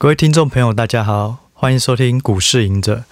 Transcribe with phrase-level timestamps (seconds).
[0.00, 3.04] 各位听众朋友，大家好，欢迎收听股市赢者。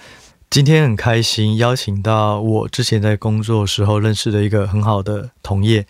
[0.49, 5.87] 今天很开心邀请到我之前在工作时候认识的一个很好的同业。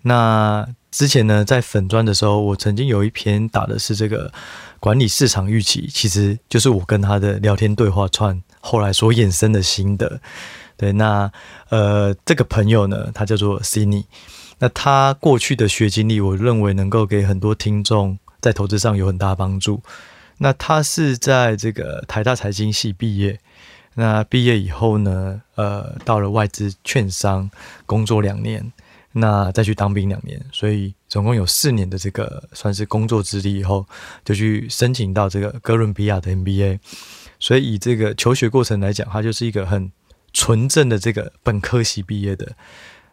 [0.00, 4.32] 那之前呢，在粉砖的时候，我曾经有一篇打的是这个
[4.78, 10.22] 管理市场预期，其实就是我跟他的聊天对话串后来所衍生的心得。
[10.78, 11.30] 对，那
[11.68, 14.04] 呃，这个朋友呢，他叫做 Cindy。
[14.58, 19.82] 那他过去的学经历，我认为能够给很多听众在投资上有很大帮助。
[20.42, 23.38] 那他是在这个台大财经系毕业，
[23.94, 27.50] 那毕业以后呢，呃，到了外资券商
[27.84, 28.72] 工作两年，
[29.12, 33.86] 那再去当兵两年，所以总共有四年的这个算是工作资历以后，
[34.24, 36.78] 就去申请到这个哥伦比亚的 MBA。
[37.38, 39.92] 所以以这个求学过程来讲，他就是一个很
[40.32, 42.56] 纯正的这个本科系毕业的。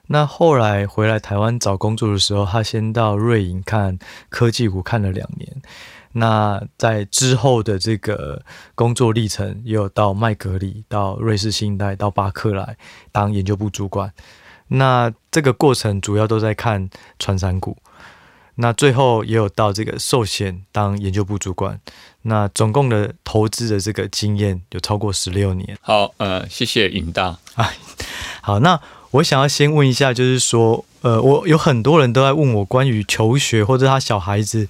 [0.08, 5.62] 那后来回来台湾找工作的时候，他先到瑞银看科技股看了两年。
[6.14, 8.44] 那在之后的这个
[8.76, 12.78] 工作历程，也有到麦格里、到瑞士信贷、到巴克莱
[13.12, 14.12] 当研究部主管。
[14.70, 17.78] 那这个过程主要都在看穿山股。
[18.56, 21.80] 那最后也有到这个寿险当研究部主管。
[22.24, 25.78] 那总共的投资的这个经验有超过十六年。
[25.82, 27.38] 好，呃，谢谢尹大。
[27.56, 27.78] 哎，
[28.42, 28.80] 好，那。
[29.12, 34.68] 我想要先问一下，就是说，呃，我有很多人都在问我关于求学或者他小孩子，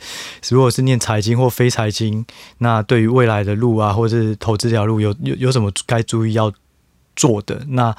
[0.50, 2.25] 如果是念财经或非财经，
[2.58, 6.52] 那对于未来的路啊，或者是投资这条路有有有什么该注意要
[7.16, 7.66] 做的？
[7.70, 7.95] 那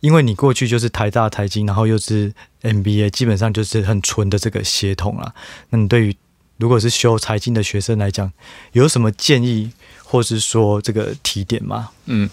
[0.00, 2.32] 因为你过去就是台大财经，然后又是
[2.62, 5.34] MBA，基本上就是很纯的这个协同啊。
[5.70, 6.16] 那你对于
[6.58, 8.32] 如果是修财经的学生来讲，
[8.72, 9.72] 有什么建议，
[10.06, 11.90] 或是说这个提点吗？
[12.06, 12.30] 嗯。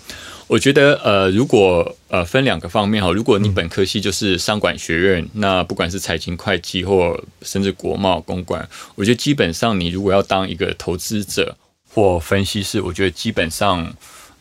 [0.48, 11.56] 我觉得呃，如果呃分两个方面哈，如果你本科系就是商管学院，嗯、那不管是财经、会计或甚至国贸、公管，我觉得基本上你如果要当一个投资者
[11.90, 13.92] 或分析师，我觉得基本上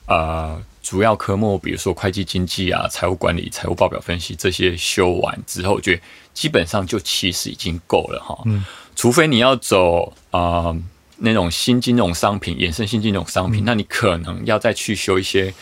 [0.07, 6.03] 呃主要科目，比如说会计、经济啊、财务管理、财务报表分析这些修完之后，我觉得
[6.35, 8.37] 基本上就其实已经够了哈。
[8.45, 8.65] 嗯，
[8.97, 10.83] 除非你要走啊、呃、
[11.23, 15.53] 那种新金融商品、衍生新金融商品，嗯、那你可能要再去修一些。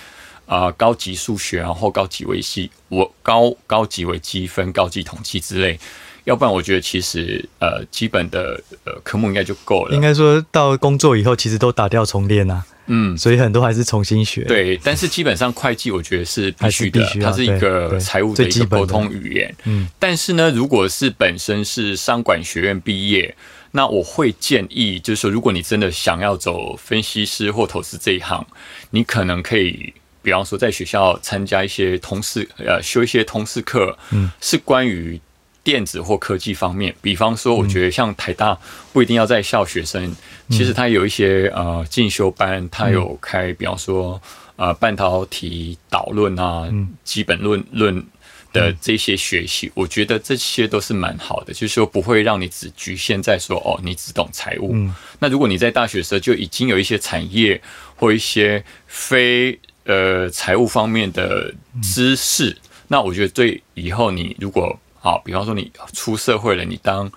[0.46, 5.78] 啊、呃，高级数学啊，或高级微积，我高高级微积分、高级统计之类，
[6.24, 9.94] 要不然我觉得其实呃，基本的呃科目应该就够了。
[9.94, 12.66] 应该说到工作以后，其实都打掉重练啊。
[12.86, 14.42] 嗯，所以很多还是重新学。
[14.42, 19.54] 对，但是基本上会计我觉得是 必须的，它是一个财务的一个沟通语言。
[19.66, 23.32] 嗯，但是呢，如果是本身是商管学院毕业，
[23.72, 28.46] 那我会建议，就是说，如果你真的想要走分析师或投资这一行，
[28.90, 29.92] 你可能可以。
[30.22, 35.18] 比方说，在学校参加一些通识，呃，修一些通识课，嗯，是关于
[35.64, 36.94] 电子或科技方面。
[37.00, 38.54] 比方说，我觉得像台大
[38.92, 40.16] 不一定要在校学生，嗯、
[40.50, 44.20] 其实他有一些呃进修班，他有开，比方说
[44.56, 48.06] 呃半导体导论啊，嗯、基本论论
[48.52, 54.72] 的这些学习，我觉得这些都是蛮好的，就是说不会让你只局限在说哦，你只懂财务。
[54.74, 57.60] 嗯、那如果你在大学时候就已经有一些产业
[57.96, 61.52] 或一些非呃，财务方面的
[61.82, 62.56] 知识，嗯、
[62.88, 67.10] 那我觉得对以后你如果啊，比方说你出社会了，你当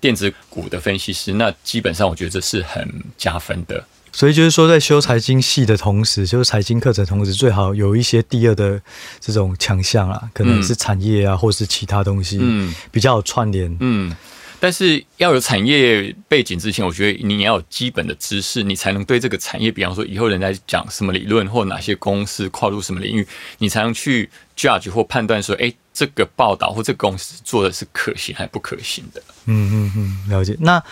[0.00, 3.84] 电子股的分析师，那基本上我觉得这是很加分的。
[4.12, 8.80] 所以就是说，在修财经系的同时，修财经课程同时，最好有一些第二的
[9.20, 14.14] 这种强项啊，可能是产业啊，嗯、或是其他东西，嗯，比较有串联，嗯。
[14.62, 29.22] 但是要有产业背景之前，我觉得你要有基本的知识，你才能对这个产业，比方说以后人家讲什么理论或哪些公司跨入什么领域，你才能去 judge 或判断说，哎，这个报道或这个公司做的是可行还不可行的。
[29.46, 30.54] 嗯嗯嗯，了解。
[30.60, 30.82] 那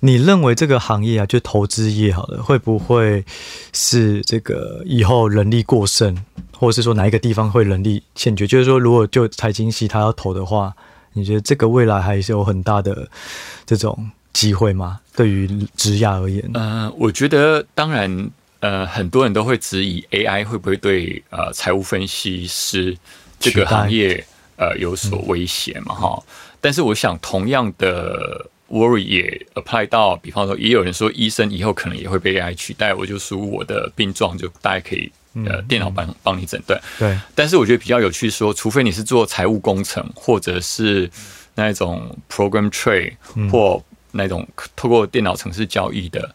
[0.00, 3.24] 你认为这个行业啊，就投资业好了，会不会
[3.72, 6.16] 是这个以后人力过剩，
[6.52, 8.46] 或者是说哪一个地方会人力欠缺？
[8.46, 10.74] 就是说，如果就财经系他要投的话。
[11.18, 13.08] 你觉得这个未来还是有很大的
[13.64, 15.00] 这种机会吗？
[15.14, 18.30] 对于职涯而言，嗯、呃，我觉得当然，
[18.60, 22.94] 呃，很多人都会质疑 AI 会不会对呃财务分析师
[23.40, 24.22] 这个行业
[24.56, 25.94] 呃有所威胁嘛？
[25.94, 26.22] 哈、嗯，
[26.60, 35.10] 但是我想同样的 worry 也 apply 到，比方说，也有人说医生以后可能也会被 AI 取代，我就输我的病状，就大家可以。
[35.44, 37.14] 呃，电脑帮帮你诊断，对。
[37.34, 41.10] 但是我觉得比较有趣说，说除非你是做财务工程，或者是
[41.54, 43.12] 那种 program trade，
[43.52, 46.34] 或那种透过电脑程式交易的。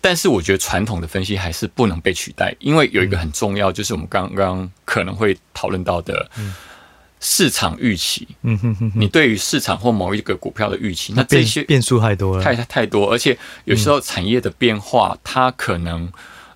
[0.00, 6.30] 但是我觉得传统的分析还是不能被取代，因为有一个很重要，就是我们刚刚可能会讨论到的，
[7.24, 16.12] 市场预期，嗯哼哼，你对于市场或某一个股票的预期，那这些变数太多了，太太多，而且有时候产业的变化，它可能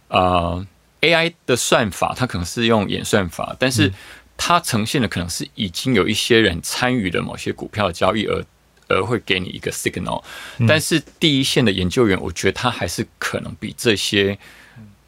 [0.08, 0.66] 呃
[1.02, 3.92] AI 的算法，它可能是用演算法，但是
[4.36, 8.44] 它呈现的可能是已经有一些人参与了某些股票的交易而
[8.88, 10.20] 而会给你一个 signal，
[10.66, 14.36] 但是第一线的研究员，我觉得他还是可能比这些。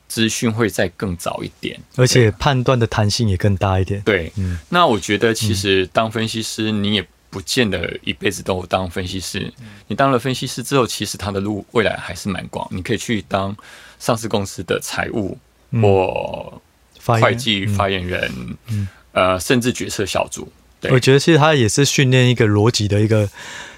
[0.09, 4.01] 资讯会再更早一点，而且判断的弹性也更大一点。
[4.01, 9.53] 对，嗯，那我觉得其实当分析师，你也不见得一辈子都当分析师。
[9.87, 12.67] 你当了分析师之后，其实他的路未来还是蛮广。
[12.71, 13.55] 你可以去当
[13.99, 15.37] 上市公司的财务
[15.83, 16.61] 或
[17.05, 18.33] 会计发言人，
[19.13, 20.51] 呃，甚至决策小组。
[20.81, 23.29] 对，我觉得其实他也是训练一个逻辑的一个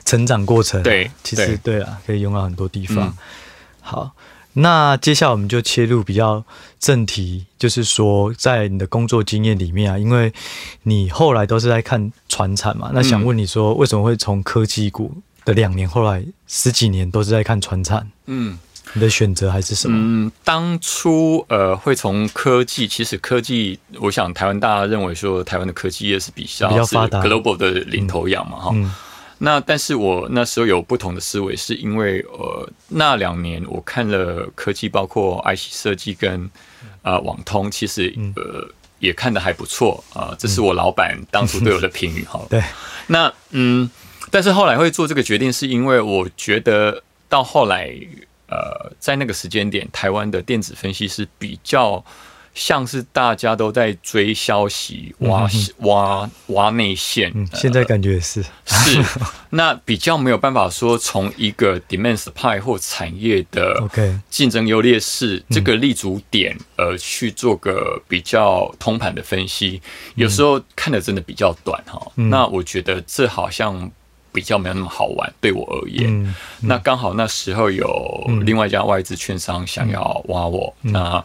[0.04, 0.80] 成长过程。
[0.84, 3.16] 对，其实对啊，可以用到很多地方。
[3.80, 4.12] 好。
[4.54, 6.44] 那接下来我们就切入比较
[6.78, 10.32] 正题，就是说，在你的工作经验里面啊，因为
[10.82, 15.14] 你后来都是在看传产嘛，那想问你说，为什么会从科技股
[15.44, 18.10] 的两年，后来十几年都是在看传产？
[18.26, 18.58] 嗯，
[18.92, 19.96] 你的选择还是什么？
[19.96, 28.82] 嗯，当初呃会从科技，其实科技，我想台湾大家认为说台湾的科技业是比较比较发达，global 的领头羊嘛，哈、嗯。
[28.84, 28.92] 嗯
[29.42, 36.50] 那但是我那时候有不同的思维，是因为呃那两年我看了科技，包括 IC 设计跟
[37.00, 40.36] 呃网通，其实呃也看得还不错啊、呃。
[40.38, 42.38] 这是我老板当初对我的评语哈。
[42.50, 42.62] 对。
[43.06, 43.90] 那嗯，
[44.30, 47.90] 但是后来会做这个决定，是因为我觉得到后来
[48.48, 52.04] 呃在那个时间点，台湾的电子分析师比较。
[52.52, 55.48] 像是大家都在追消息、挖
[55.78, 59.02] 挖挖内线，现在感觉也是是。
[59.50, 63.88] 那比较没有办法说从一个 demand supply 或产业的
[64.28, 69.80] 竞争优劣势这个立足点，而去做个比较通盘的分析，
[70.16, 72.00] 有时候看的真的比较短哈。
[72.14, 73.90] 那我觉得这好像
[74.32, 76.34] 比较没有那么好玩，对我而言。
[76.60, 81.24] 那刚好那时候有另外一家外资券商想要挖我，那。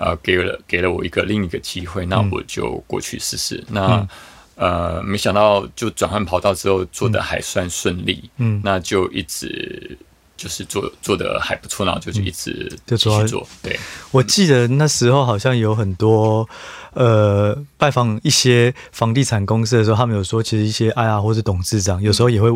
[0.00, 3.62] 呃，给了给了我一个另一个机会，那我就过去试试。
[3.68, 4.08] 嗯、那
[4.54, 9.98] 呃，没想到就转换跑道之后做的还算顺利，嗯，那就一直
[10.38, 13.46] 就是做做的还不错，然后就是一直继续做。
[13.62, 13.78] 对，
[14.10, 16.48] 我记得那时候好像有很多
[16.94, 22.48] 呃拜访一些房地产公司的时候，他们有说，其实一些 IR 或者董事长有时候也会，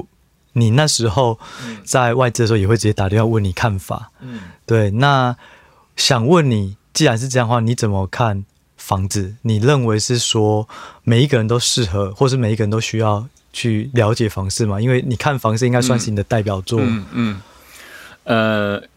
[0.54, 1.38] 你那时候
[1.84, 4.90] 在外资的时候也会直接打电话问你看法，嗯，对。
[4.92, 5.36] 那
[5.94, 6.78] 想问你。
[6.94, 8.44] 既然是这样的话，你怎么看
[8.76, 9.34] 房子？
[9.42, 10.68] 你认为是说
[11.02, 14.80] 每一个人都适合，或是每一个人都需要去了解房市吗？
[14.80, 16.80] 因为你看房市应该算是你的代表作。
[16.80, 17.40] 嗯嗯，
[18.24, 18.88] 嗯，呃，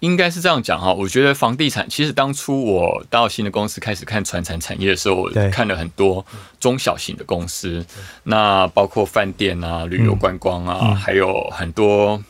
[0.00, 0.92] 应该是这样讲哈。
[0.94, 6.24] 我觉得房地产，其实当初我到新的公司开始看传产产业的时候，我看了很多
[6.58, 7.84] 中小型的公司，
[8.22, 12.22] 那包括饭店啊、旅游观光啊，嗯嗯、还有很多。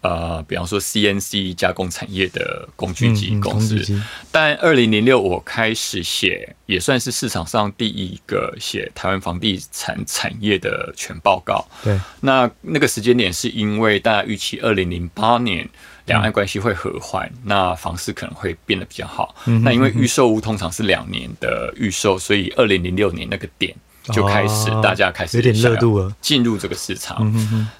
[0.00, 11.66] 呃，比方说 CNC 加工产业的工具机公司，嗯嗯、但二零零六我开始写，也算是市场上第一个写台湾房地产产业的全报告。
[11.82, 15.68] 对，那那个时间点是因为大家预期二零零八年
[16.06, 19.34] 两岸关系会和缓，嗯、那房市可能会变得比较好。
[19.46, 23.74] 嗯、那因为预售屋通常是两年的预售，所以二零零六年那个点。
[24.12, 27.32] 就开始，大家开始有点热度了，进入这个市场。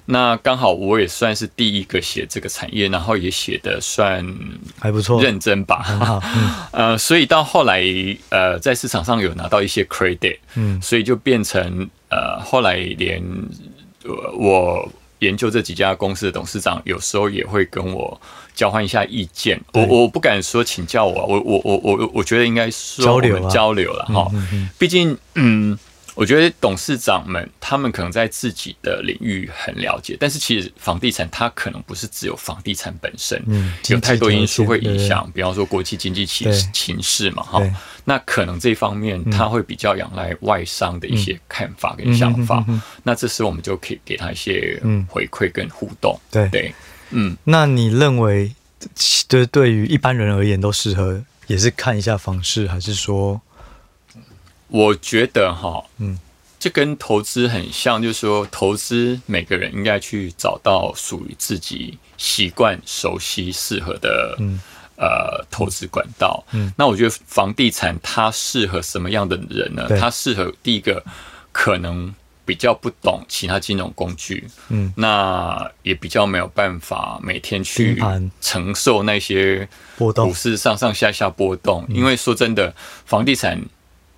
[0.05, 4.25] 那刚好我也算是第一个写这个产业，然后也写的算
[4.79, 6.21] 还不错，认真吧。
[6.71, 7.83] 呃，所以到后来，
[8.29, 13.23] 呃，在市场上有拿到一些 credit，嗯，所以就变成呃，后来连
[14.37, 18.19] 我研究这几家公司的董事长，有时候也会跟我
[18.55, 19.59] 交换一下意见。
[19.73, 24.27] 我我不敢说请教我，我我我我我觉得应该说我们交流了哈。
[24.77, 25.77] 毕竟，嗯。
[26.19, 37.63] 我觉得董事长们他们可能在自己的领域很了解，但是其实房地产它可能不是只有房地产本身，嗯，有太多因素会影响，比方说国际经济情情势嘛，哈，
[38.03, 42.65] 那可能这方面他会比较仰赖外商的一些看法跟想法，
[43.03, 46.49] 那这时候我们就可以给他一些回馈跟互动，对。
[46.49, 46.73] 对，
[47.11, 48.53] 嗯，那你认为，
[49.29, 53.39] 就是对于一般人而言都适合，也是看一下房市，还是说？
[54.69, 56.17] 我觉得哈，嗯，
[56.59, 64.59] 这跟投资很像，就是说，投资每个人应该去找到属于自己习惯、熟悉、适合的，嗯，
[64.95, 66.43] 呃，投资管道。
[66.51, 69.87] 嗯，那我觉得房地产它适合什么样的人呢？
[69.99, 71.03] 它适合第一个
[71.51, 72.13] 可能
[72.45, 77.99] 比较不懂其他金融工具，嗯，那也比较没有办法每天去
[78.39, 81.83] 承受那些波动，股市上上下下波动。
[81.89, 82.71] 因为说真的，
[83.05, 83.59] 房地产。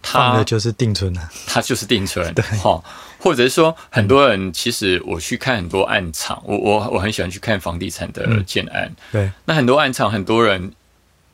[0.04, 2.44] 放的就是定存了，它就是定存，对。
[2.60, 2.84] 哈，
[3.20, 10.72] 或者是说很多人其实我去看很多暗场，我我我很喜欢去看房地产的建案，嗯、对，那很多暗场很多人，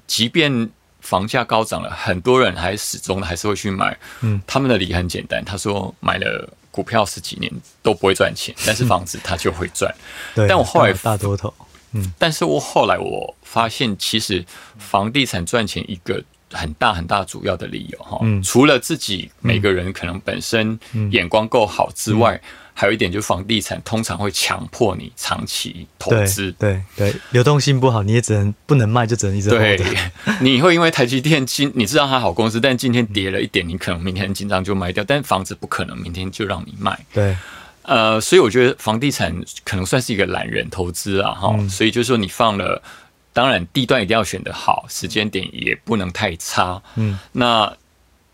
[0.05, 0.69] 即便
[0.99, 9.93] 房价高涨了，很多人还始终还是会去买，嗯，他们的理很简单，他说买了股票十几年都不会赚钱， 但是房子他就会赚，
[10.35, 11.53] 对，但我后来大多头，
[11.93, 14.45] 嗯，但是我后来我发现其实
[14.77, 16.21] 房地产赚钱一个。
[16.51, 20.79] 很大很大主要的理由哈，嗯、除了自己每个人可能本身
[21.11, 22.39] 眼光够好之外，
[22.73, 29.77] 还有一点就是房地产通常会强迫你长期投资，对对，流动性不好，你也只能不能卖，就只能一直对。
[30.39, 36.97] 你会因为台积电今你知道它好公司，但今天跌了一点，你可能明天很紧张就卖掉，但房子不可能明天就让你卖。
[37.11, 37.35] 对，
[37.81, 39.35] 呃，所以我觉得房地产
[39.65, 42.81] 可能算是一个懒人投资啊哈，嗯、所以就是说你放了。
[43.37, 46.81] 当然，地段一定要选得好，时间点也不能太差。
[46.95, 47.71] 嗯，那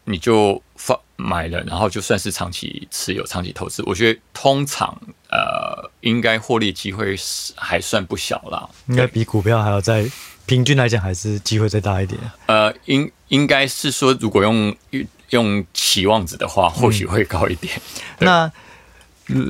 [0.06, 4.98] 你就放买了，然后就算是长期持有、长期投资，我觉得通常
[5.30, 8.70] 呃，应该获利机会是还算不小啦。
[8.88, 10.10] 应该比股票还要再
[10.46, 12.18] 平均来讲，还是机会再大一点。
[12.46, 14.74] 呃，应应该是说，如果用
[15.32, 17.76] 用期望值的话，或许会高一点。
[18.20, 18.52] 嗯、那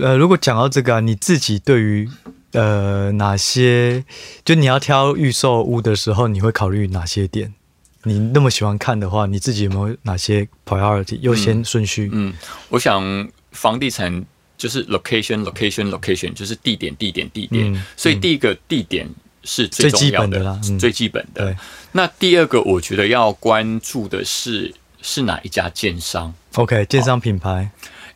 [0.01, 2.09] 呃，如果讲到这个、啊，你自己对于
[2.53, 4.03] 呃，哪些
[4.45, 7.53] 就你要挑预售屋的时候，你会考虑哪些点？
[8.03, 12.09] 你那么喜欢看的话，你自己有没有哪些 priority 优先顺序？
[12.11, 12.33] 嗯，嗯，
[12.69, 14.25] 我想房地产
[14.57, 17.73] 就是 location location location，就是地点地点地点。
[17.73, 19.07] 嗯、所以第一个地点
[19.43, 21.55] 是最重要的，最基本的啦，嗯、最基本的。
[21.93, 27.71] 那第二个，我觉得要关注的是是哪一家建商？OK，建商品牌。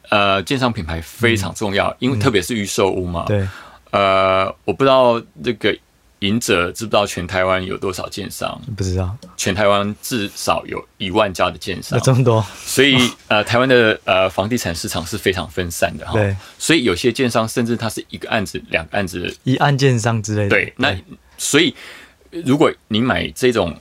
[0.10, 3.24] 呃，建商品牌非常重要，嗯、因为特别是预售屋嘛。
[3.25, 3.48] 对。
[3.91, 5.77] 呃，我不知道这个
[6.20, 8.60] 赢者知不知道全台湾有多少建商？
[8.75, 12.44] 不知道，全台湾至少有一万家的建商，这么多。
[12.65, 16.13] 所以呃，台湾的呃房地产市场是非常分散的哈。
[16.13, 20.50] 对，所以有些建商甚至他是一个案子、两个案子，一案建商之类的。
[20.50, 20.96] 对，那
[21.38, 21.75] 所以
[22.32, 23.75] 如果你买这种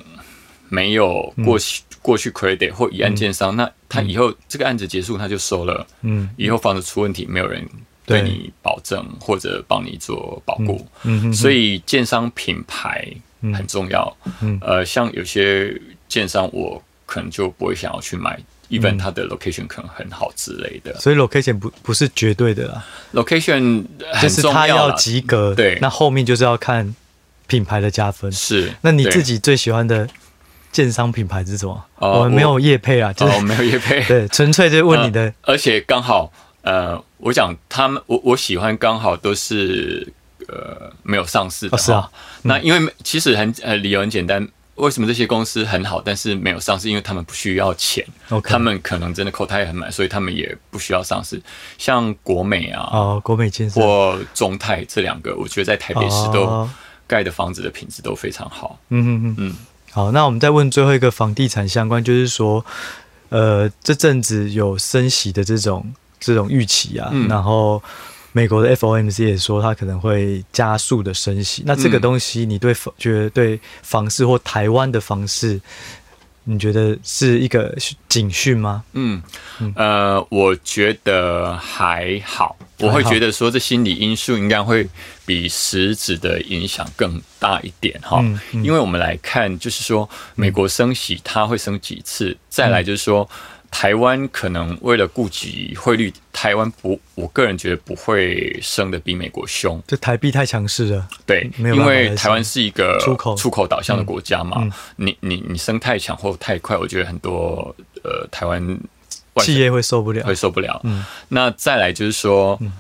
[0.69, 7.67] 没有过去、嗯、过去 credit 或一案建商，嗯、那他以后这个案子结束他就收了，嗯，以后房子出问题没有人。
[8.07, 13.07] 对你保证或者帮你做保护，嗯，嗯哼哼，所以建商品牌
[13.53, 14.17] 很重要。
[14.41, 20.99] 嗯，呃，像有些建商，我可能就不会想要去买，一般它的 location 可能很好之类的。
[21.01, 23.85] 所以 location 不不是绝对的啦，location
[24.23, 25.53] 就是它要及格。
[25.55, 26.95] 对，那后面就是要看
[27.49, 28.31] 品牌的加分。
[28.31, 30.09] 是，那你自己最喜欢的
[30.71, 31.85] 建商品牌是什么？
[31.99, 36.33] 我们没有业配啊，就是没有业配， 对，纯粹就问你的，而且刚好。
[36.67, 40.13] 呃，我讲他们，我我喜欢刚好都是
[40.49, 42.11] 呃没有上市的，哦、是啊。
[42.43, 46.89] 那因为其实很呃理由很简单，为什么这些公司很好，但是没有上市？
[46.91, 48.05] 因为他们不需要钱.
[48.43, 51.41] 他们可能真的口袋也很满，所以他们也不需要上市。
[51.79, 56.69] 像国美啊，哦，国美建设或中泰这两个，我觉得在台北市都
[57.07, 58.77] 盖的房子的品质都非常好。
[58.89, 59.57] 嗯嗯嗯嗯。
[59.93, 62.67] 好，那我们再问最后一个房地产相关，就是说，
[63.29, 65.95] 呃，这阵子有升息的这种。
[66.27, 67.81] 这种预期啊，嗯、然后
[68.33, 71.63] 美国的 FOMC 也说它可能会加速的升息。
[71.65, 75.61] 那这个东西，你对房觉得对房市或台湾的房市，
[76.43, 77.73] 你觉得是一个
[78.09, 78.83] 警讯吗？
[78.95, 79.23] 嗯，
[79.77, 82.57] 呃，我觉得还好。
[82.81, 84.87] 我会觉得说，这心理因素应该会
[85.25, 88.19] 比实质的影响更大一点哈。
[88.21, 92.31] 嗯嗯、因为我们来看，就是说美国升息，它会升几次？
[92.31, 93.29] 嗯、再来就是说。
[93.71, 99.83] 台湾可能为了顾及汇率，台湾不，我个人觉得不会升的比美国凶。
[99.87, 104.59] 这台币太强势了，对，因为台湾是一个出口出口导向的国家嘛。
[104.61, 108.79] 嗯嗯、你你你升太强或太快，我觉得很多呃台湾
[109.39, 110.81] 企业会受不了，会受不了。
[110.85, 112.73] 嗯、那再来就是说，嗯、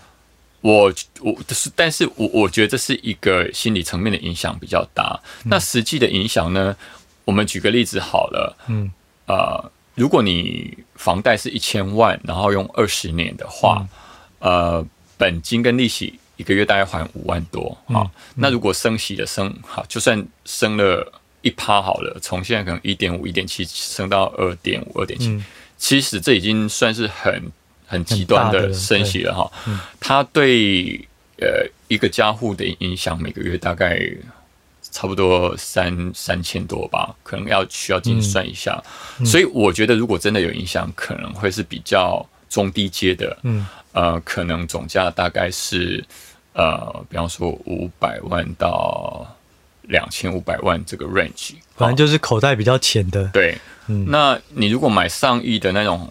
[0.61, 5.21] 我我是，但是我我觉得这是一个心理层面的影响比较大。
[5.45, 6.75] 嗯、那实际的影响呢？
[7.25, 8.91] 我们举个例子好了，嗯，
[9.27, 9.73] 呃。
[9.97, 13.85] 如果你房贷是一千万，然后用二十年的话，
[14.41, 14.87] 嗯、呃，
[15.17, 18.05] 本金跟利息一个月大概还五万多啊。
[18.35, 21.11] 那如果升息的升，好，就算升了
[21.41, 25.43] 一趴好了，从现在可能一点五、一点七升到二点五、二点七，
[25.79, 27.51] 其实这已经算是很
[27.87, 29.51] 很极端的升息了哈。
[29.65, 31.09] 对它对
[31.41, 34.07] 呃一个家户的影响，每个月大概。
[34.97, 38.83] 差不多三三千多吧，可能要需要精算一下，
[39.27, 46.03] 所以我觉得如果真的有影响，可能会是比较中低阶的，嗯，呃，可能总价大概是
[46.55, 49.27] 呃，比方说五百万到
[49.83, 53.23] 两千五百万这个 range，反正就是口袋比较浅的。
[53.35, 56.11] 对，嗯，那你如果买上亿的那种，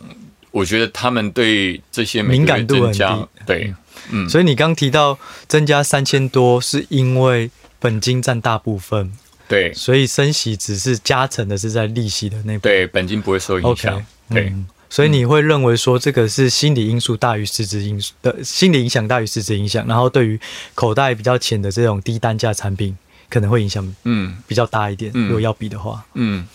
[0.52, 3.28] 我觉得他们对这些敏感度很低。
[3.48, 3.74] 对，
[4.12, 7.50] 嗯，所以你刚提到增加三千多，是因为
[7.80, 9.12] 本金占大部分。
[9.48, 12.62] 对，所以升息只是加成的是在利息的那部分。
[12.62, 13.96] 对，本金不会受影响。
[13.96, 14.04] Okay,
[14.34, 20.40] 对、嗯，所以你会认为说这个是心理因素大于实质因素的，心理影响大于实质影响，然后对于
[20.74, 22.98] 口袋比较浅的这种低单价产品
[23.30, 25.12] 可能会影响嗯比较大一点。
[25.14, 26.48] 嗯、如果要比的话，嗯，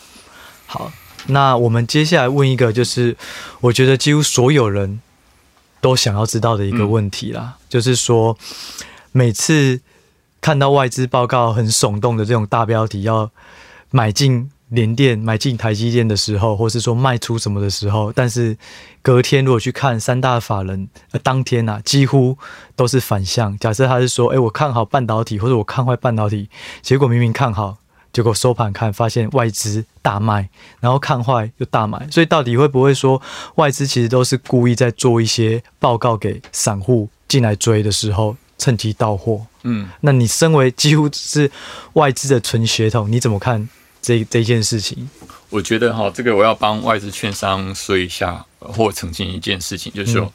[0.66, 0.92] 好，
[1.28, 3.16] 那我们接下来问一个，就是
[3.60, 5.00] 我觉得几乎所有人
[5.80, 8.36] 都想要知道的一个问题啦，嗯、就是说
[9.12, 9.80] 每次。
[10.40, 13.30] 看到外资报告很耸动的这种大标题，要
[13.90, 18.56] 买进联电、买进台积电的时候，或是说卖出什么的时候，但是
[19.02, 22.38] 隔天如果去看三大法人，呃，当天呐、啊，几乎
[22.76, 23.58] 都是反向。
[23.58, 26.48] 假设他是说，哎、我看好半导体，或者我看坏半导体，
[26.82, 27.78] 结果明明看好，
[28.12, 32.08] 结果收盘看发现外资大卖，然后看坏又大买。
[32.10, 33.20] 所以到底会不会说
[33.56, 38.36] 外资其实都是故意在做一些报告给散户进来追的时候？
[38.60, 41.50] 趁机到货，嗯，那你身为几乎是
[41.94, 43.66] 外资的纯血统，你怎么看
[44.02, 45.08] 这这件事情？
[45.48, 50.32] 我觉得哈，这个我要帮外资券商说一下，或澄清一件事情，就是说，嗯、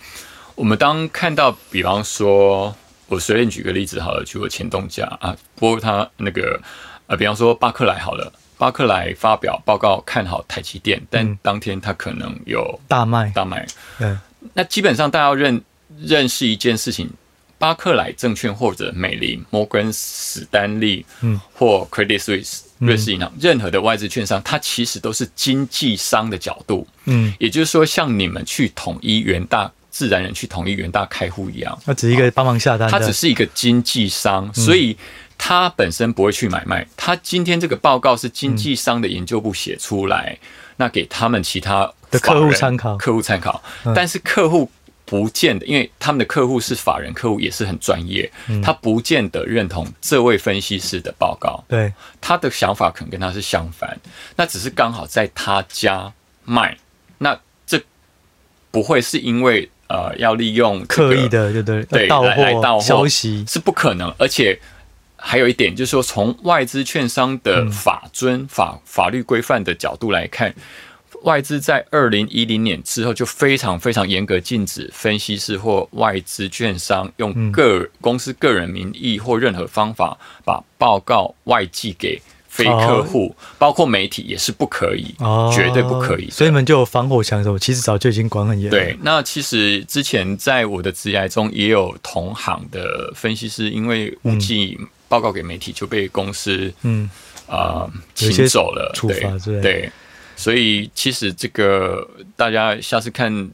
[0.55, 2.75] 我们当看到，比方说，
[3.07, 6.59] 我随便举个例子好了，举个前东家啊，不过他那个
[7.05, 13.65] 呃，比方说巴克莱好了，巴克莱发表报告看好台积电，但当天他可能有大卖，大卖，
[13.99, 14.19] 嗯，
[14.53, 15.61] 那基本上大家要认
[16.01, 17.07] 认识一件事情。
[17.57, 34.95] 巴克莱证券或者美林、摩根史丹利，嗯，或 Credit Suisse 瑞士银行，任何的外资券商，它其实都是经纪商的角度，嗯，也就是说，像你们去统一元大自然人去统一元大开户一样，那只是一个帮忙下单，它只是一个经纪商，所以
[35.37, 36.85] 它本身不会去买卖。
[36.97, 40.37] 它今天这个报告是经纪商的研究部写出来，
[40.75, 43.63] 那给他们其他的客户参考，客户参考，
[43.95, 44.69] 但是客户。
[45.05, 48.31] 不见得，因为他们的客户是法人客户，也是很专业，
[48.63, 51.63] 他不见得认同这位分析师的报告。
[51.67, 53.97] 对，他的想法可能跟他是相反，
[54.35, 56.11] 那只是刚好在他家
[56.43, 56.75] 卖，
[57.19, 57.79] 那这
[58.71, 64.59] 不会是因为呃要利用刻意的，对对对，来来到消息是不可能，而且
[65.15, 70.53] 还有一点就是说，从外资券商的法遵法法律规范的角度来看。
[71.25, 85.13] 外资在二零一零年之后就非常非常严格禁止分析师或外资券商用个公司个人名义或任何方法把报告外寄给非客户，包括媒体也是不可以，
[85.51, 86.29] 绝对不可以。
[86.29, 88.69] 所以你们就有防火墙的时候，其实早就已经管很严。
[88.69, 97.09] 对，那其实之前在我的职涯中也有同行的分析师，因为误寄报告给媒体就被公司嗯
[97.47, 99.37] 啊请走了，处罚。
[99.61, 99.91] 对。
[100.35, 103.49] 所以，其实这个大家下次看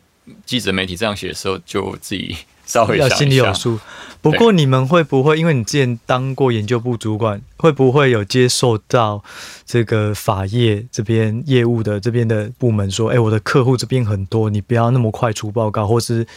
[0.45, 3.79] 记者媒体这样写的时候，就自己稍微，要心里有数。
[4.21, 9.23] 不过，你们会不会，因为你之前当过研究部主管，会不会有接受到
[9.65, 16.27] 这个法业这边业务的这边的部门说：“哎，我的客户这边很多，你不要那么快出报告，或是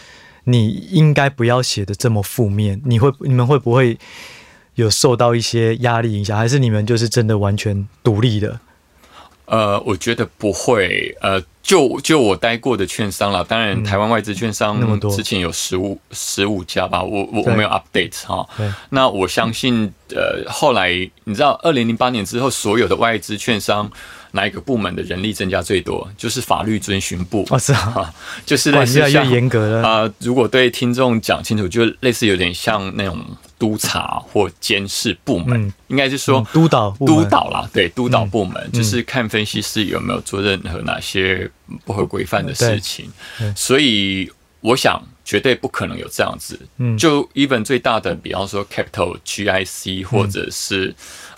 [0.44, 3.98] 你应该不要写的这么负面。”你会，你们会不会
[4.76, 8.60] 有受到一些压力影响，还是你们就是真的完全独立的？
[9.46, 11.16] 呃，我觉得不会。
[11.20, 18.46] 呃，就就我待过的券商了，当然台湾外资券商那么多，之前有十五十五家吧，我我我没有 update 哈。
[18.90, 20.90] 那我相信，呃，后来
[21.24, 23.90] 你知道，二零零八年之后，所有的外资券商
[24.34, 26.06] 哪一个部门的人力增加最多？
[26.18, 27.46] 就是法律遵循部。
[27.50, 28.12] 哦，是啊，
[28.44, 30.14] 就是类似像严格了啊、呃。
[30.18, 33.18] 如果对听众讲清楚，就类似有点像那种。
[33.56, 41.48] 督察或监视部门，嗯、应该是说督导督导啦，对，督导部门、嗯、就是看分析师有没有做任何哪些
[41.84, 43.10] 不合规范的事情。
[43.54, 46.58] 所以我想绝对不可能有这样子。
[46.78, 50.92] 嗯、就 even 最大的，比方说 Capital GIC 或者是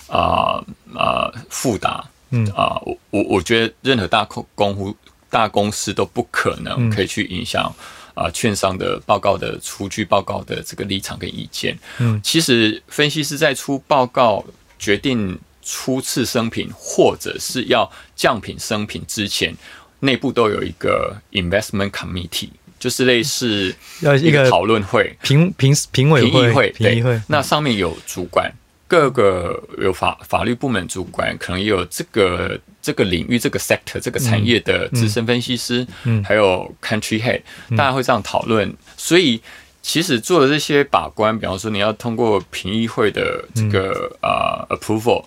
[0.08, 0.58] 啊
[0.94, 2.46] 啊富达，嗯。
[2.52, 4.96] 啊，我我我觉得任何大公公户
[5.30, 7.72] 大公司都不可能可以去影响。
[8.16, 14.42] 啊，券商的报告的出具报告的这个立场跟意见，嗯，其实分析师在出报告
[14.78, 19.54] 决定初次升品或者是要降品升品之前，
[20.00, 28.50] 内部都有一个 investment committee，就是类似要一个讨论会评评评委会评议会，那上面有主管，
[28.86, 32.58] 各个有法法律部门主管，可能也有这个。
[32.86, 38.72] 这个领域、这个 sector、这个产业的资深分析师，嗯嗯、还有 country head，大家会这样讨论。
[38.96, 39.40] 所以，
[39.82, 45.24] 其实做的这些把关，比方说你要通过评议会的这个呃、嗯 uh, approval，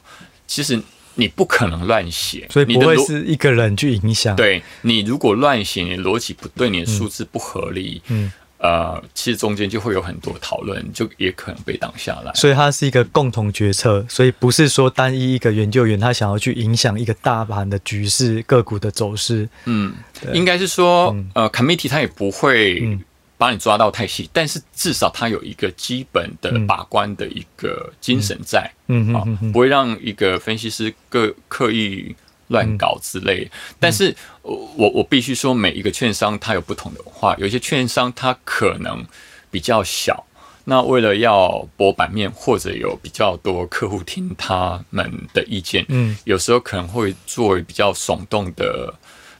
[0.47, 0.81] 其实
[1.15, 4.37] 你不可能乱写，所以不会是一个人去影响。
[4.37, 8.23] 对，你如果乱写，你逻辑不对，你的数字不合理，嗯。
[8.23, 12.33] 嗯呃，其实中间就会有很多讨论，就也可能被挡下来。
[12.33, 19.47] 所以它是一个共同决策，所以不是说单一一个研究员他想要去影响一个大盘的局势、个股的走势。
[19.63, 19.93] 嗯，
[20.33, 22.99] 应该是说，嗯、呃，committee 他也不会
[23.37, 32.13] 把你抓到太细，嗯、但是至少他有一个基本的把关的一个精神在，嗯嗯嗯，不会让一个分析师个刻意。
[32.49, 39.05] 乱搞之类，嗯、但是我我必须说，每一个券商它有不同的文化，有些券商它可能
[39.49, 40.25] 比较小，
[40.65, 48.93] 那为了要博版面或者有比较多客户听他们的意见，嗯，有时候可能会做比较耸动的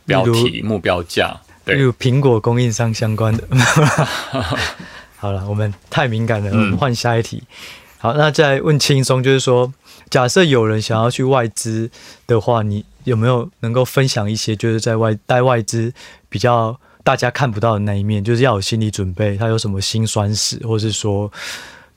[0.06, 3.44] 标题、目标价，对，例如苹果供应商相关的。
[5.18, 7.38] 好了，我们太敏感了，我们换下一题。
[7.38, 7.48] 嗯、
[7.98, 9.74] 好，那再问轻松，就是说，
[10.10, 11.90] 假设有人想要去外资
[12.28, 12.86] 的话，你。
[13.04, 15.92] 有没有能够分享一些，就是在外带外资
[16.28, 21.32] 比较大家看不到的那一面，就是要有心理准备，他有什么心酸史，或是说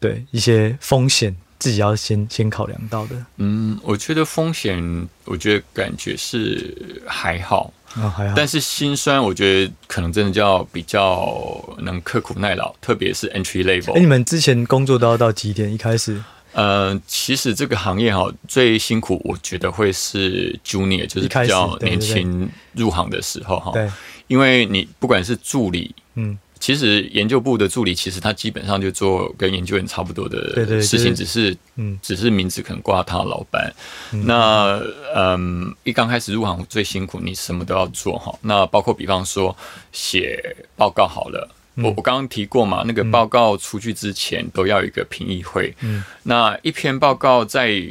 [0.01, 3.17] 对一些风险，自己要先先考量到的。
[3.37, 8.35] 嗯，我觉得风险，我觉得感觉是还好，哦、还好。
[8.37, 13.93] 但是心酸，我觉得可能真的就要比较能刻苦耐劳，特别是 entry level。
[13.93, 15.73] 哎、欸，你们之前工作都要到几点？
[15.73, 16.23] 一开始？
[16.53, 23.73] 呃，其实这个行业哈，最辛苦，我觉得会是 junior，就是比较年轻入行的时候哈。
[23.73, 23.91] 对，
[24.27, 33.75] 因为你不管是助理，嗯，其实研究部的助理，其实他基本上就做跟研究员差不多的事情，只是嗯，只是名字可能挂他老板。
[34.11, 34.79] 那
[35.15, 38.39] 嗯，一刚开始入行最辛苦，你什么都要做哈。
[38.43, 39.57] 那包括比方说
[39.91, 41.49] 写报告好了。
[41.77, 45.75] 我我刚刚提过嘛，那个报告出去之前都要有一个评议会。
[45.81, 47.83] 嗯，那一篇报告在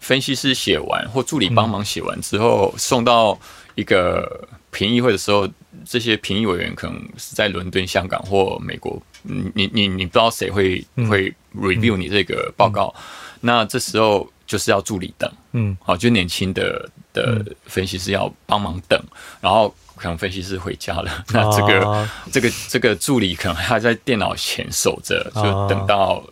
[0.00, 3.38] 分析师写完或助理帮忙写完之后，送到
[3.76, 5.48] 一个评议会的时候，
[5.84, 9.00] 这些评议委员可能是在伦敦、香港或美国。
[9.22, 12.94] 你你你你不知道谁会会 review 你这个报告，
[13.40, 15.30] 那这时候就是要助理等。
[15.52, 19.00] 嗯，好，就年轻的的分析师要帮忙等，
[19.40, 19.72] 然后。
[19.98, 22.08] 可能分析师回家了， 那这个、oh.
[22.32, 26.22] 这个这个助理可能还在电脑前守着，就等到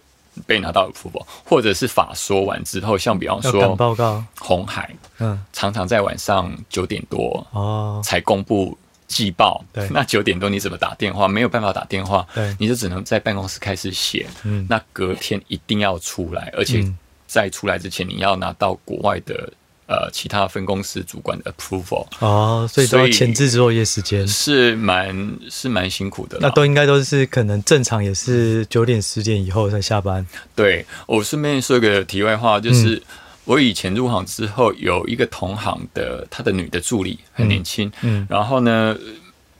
[0.47, 4.23] 被拿到 approval，或者是法说完之后，像比方说报告。
[4.39, 8.01] 红海，嗯，常常在晚上九点多哦。
[8.05, 8.77] 才公布
[9.07, 11.27] 季报，对，那九点多你怎么打电话？
[11.27, 16.85] 没有办法打电话，对，你就只能在办公室开始写，嗯，那隔天一定要出来，而且
[17.27, 19.53] 在出来之前你要拿到国外的。
[19.87, 24.27] 呃，其他分公司主管的 approval 哦，所以都要前置作业时间。
[24.27, 26.37] 是蛮是蛮辛苦的。
[26.41, 30.27] 那都应该都是可能正常也是九点十点以后才下班。
[30.57, 33.01] 对，我顺便说一个题外话，就是
[33.45, 38.27] 我以前入行之后，有一个同行的他的女的助理很年轻，嗯，嗯。
[38.29, 38.97] 然后呢，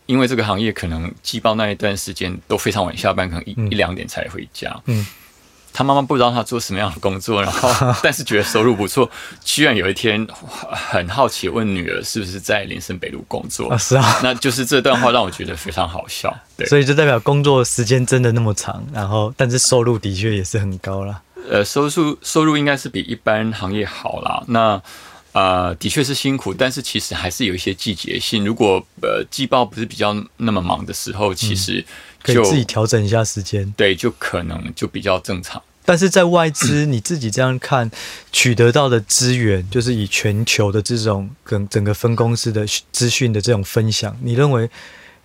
[0.07, 5.07] 因为这个行业可能季报那一段时间都非常晚下班，可能一、嗯、一两点才回家，嗯。
[5.77, 7.71] 他妈妈不知道他做什么样的工作，然后
[8.03, 9.11] 但是觉得收入不错，
[9.45, 10.27] 居然有一天
[10.91, 13.69] 很好奇问女儿是不是在林森北路工作？
[13.69, 16.35] 啊，是啊，那就是这段话让我觉得非常好笑。
[16.57, 21.21] 对，所以就代表工作时间真的那么长，然后但是收入的确也是很高了。
[21.51, 24.43] 呃，收入收入应该是比一般行业好啦。
[24.47, 24.81] 那
[25.33, 28.43] 呃，的确是辛苦，但是其实还是有一些季节性。
[28.43, 31.85] 如果呃季报不是比较那么忙的时候，其实。
[32.27, 35.63] 可以自己调整一下时间，对，就可能就比较正常。
[35.85, 37.89] 但是在外资， 你自己这样看，
[38.33, 44.69] 取得到的资源，就是以全球的这种跟整个分公司的资讯的这种分享，你认为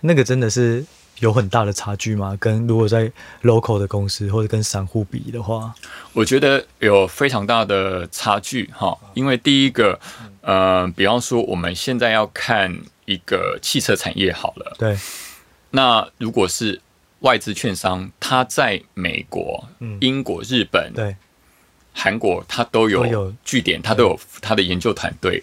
[0.02, 0.84] 那个真的是
[1.18, 2.36] 有很大的差距吗？
[2.38, 3.10] 跟如果在
[3.42, 5.74] local 的公司或者跟散户比的话，
[6.12, 8.96] 我觉得有非常大的差距哈。
[9.14, 9.98] 因为第一个，
[10.42, 12.72] 呃，比方说我们现在要看
[13.04, 14.96] 一个汽车产业好了，对，
[15.70, 16.80] 那如果是
[17.22, 19.68] 外资券商，它在美国、
[20.00, 21.16] 英国、日本、对。
[21.94, 25.42] 韩国，它都有据点，它都有它的研究团队。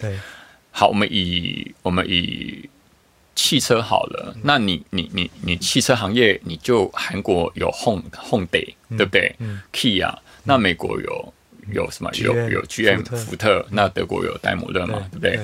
[0.72, 2.68] 好，我们以我们以
[3.36, 9.32] 汽车好了，那你你你你汽车行业，你就韩国有 Hyundai，对不对
[9.72, 10.12] ？Kia，
[10.42, 11.32] 那美国有
[11.72, 12.10] 有什么？
[12.14, 15.38] 有有 GM 福特，那德国有戴姆勒嘛，对不对？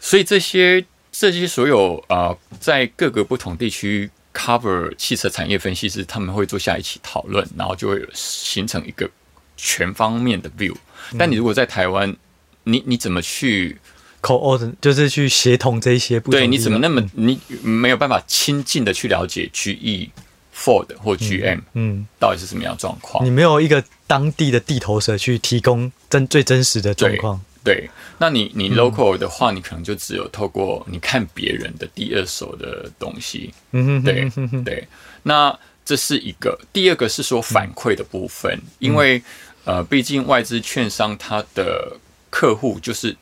[0.00, 4.10] 所以这些这些所有啊，在各个不同地区。
[4.32, 9.10] Cover 汽车产业分析师，他们会坐下一起讨论，然后就会形成一个
[9.56, 10.74] 全方面的 view。
[11.18, 12.16] 但你如果在台湾，
[12.64, 13.78] 你你怎么去
[14.22, 16.20] coordinate，就是去协同这些？
[16.20, 20.10] 对，你怎么那么你没有办法亲近的去了解 GE、
[20.54, 23.24] Ford 或 GM，嗯，到底是什么样状况？
[23.24, 27.40] 你没有一个当地的地头蛇去提供真最真实的状况。
[27.62, 33.52] 对，那你你 local 的话，你可能就只有透过你看别人的第二手的东西。
[33.70, 34.30] 对
[34.64, 34.86] 对。
[35.22, 39.22] 那这是一个，第二个是说反馈的部分，因为
[39.64, 41.96] 呃，毕竟外资券商它的
[42.30, 43.14] 客户就是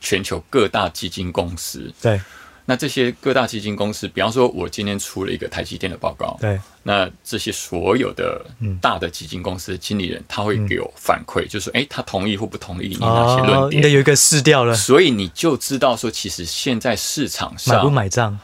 [0.00, 1.92] 全球各大基金公司。
[2.00, 2.20] 对。
[2.72, 8.42] 那这些各大基金公司，比方说，我今天出了一个台积电的报告，对，那这些所有的
[8.80, 18.38] 大的基金公司的经理人，他会给我反馈，就是说，哎，他同意或不同意你哪些论点，应该有一个试调了，所以你就知道说，其实现在市场上买不买账，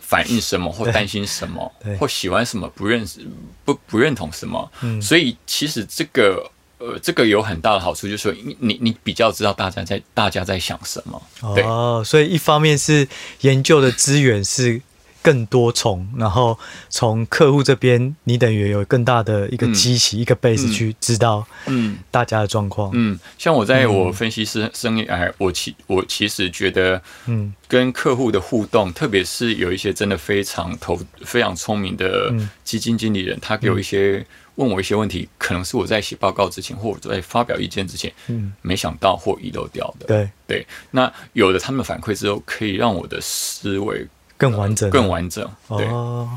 [0.00, 3.20] 反映什么或担心什么，或喜欢什么，不认识
[3.66, 6.50] 不不认同什么，所以其实这个。
[6.78, 11.22] 呃，这个有很大的好处，就是说你你你比较知道大家在大家在想什么。
[11.40, 13.08] 哦，所以一方面是
[13.40, 14.82] 研究的资源是
[15.22, 16.58] 更多重，然后
[16.90, 22.90] 从客户这边，你等于有更大的一个机器、嗯、一个 base 去知道嗯大家的状况。
[22.92, 32.30] 嗯，像我在我分析师生涯，我其我其实觉得，嗯，跟客户的互动，特别是有一些真的非常投非常聪明的
[32.64, 34.26] 基金经理人，他给我一些。
[34.56, 40.06] 问我一些问题，可能是我在写报告之前，或者在发表意见之前，嗯，没想到或遗漏掉的。
[40.06, 45.48] 对对，那有了他们反馈之后，可以让我的思维更完整，更完整。
[45.68, 46.28] 对，哦、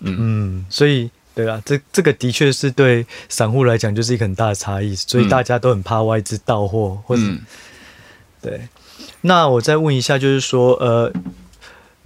[0.00, 7.40] 嗯嗯，所以对啊，这这个的确是对散户来讲就是一个很大的差异，所以大家都很怕外资到货，或者、嗯、
[8.42, 8.68] 对。
[9.20, 11.12] 那我再问一下，就是说，呃。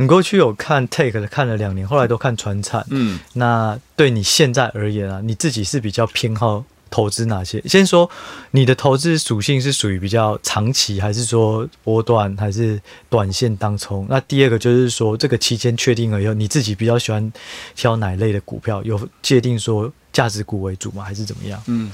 [0.01, 2.87] 你过去有看 Take 的，看了两年，后来都看传产。
[2.91, 7.61] 嗯，那对你现在而言啊，你自己是比较偏好投资哪些？
[7.67, 8.09] 先说
[8.53, 12.81] 你的投资属性是属于比较长期，还是说波段，还是
[13.11, 14.07] 短线当冲？
[14.09, 17.33] 那第二个就是说，这个期间确定了以后，你自己比较喜欢
[17.75, 18.81] 挑哪类的股票？
[18.85, 21.03] 有界定说价值股为主吗？
[21.03, 21.61] 还是怎么样？
[21.67, 21.91] 嗯。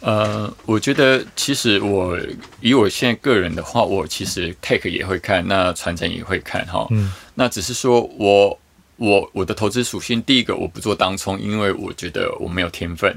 [0.00, 2.16] 呃，我觉得其实我
[2.60, 6.86] 以我现在个人的话，我其实 take 也会看，那传承也会看哈。
[6.90, 7.12] 嗯。
[7.34, 8.58] 那只是说我
[8.96, 13.12] 我我的投资属性，第一个我不做当冲，因为我觉得我没有天分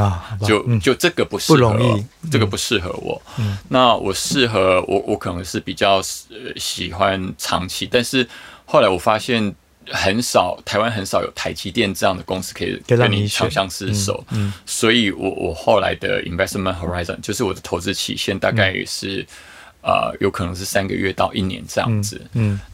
[0.00, 3.20] 啊， 就就这个不适合，不容易，这个不适合我。
[3.38, 3.58] 嗯。
[3.68, 6.00] 那我适合我我可能是比较
[6.56, 8.26] 喜欢长期，但是
[8.64, 9.54] 后来我发现。
[9.90, 19.26] 很少，台湾很少有台积电这样的公司可以跟你长相厮守，嗯嗯、所以我我后来的 investment horizon 就是我的投资期限大概也是，
[19.82, 22.20] 嗯、呃，有可能是三个月到一年这样子。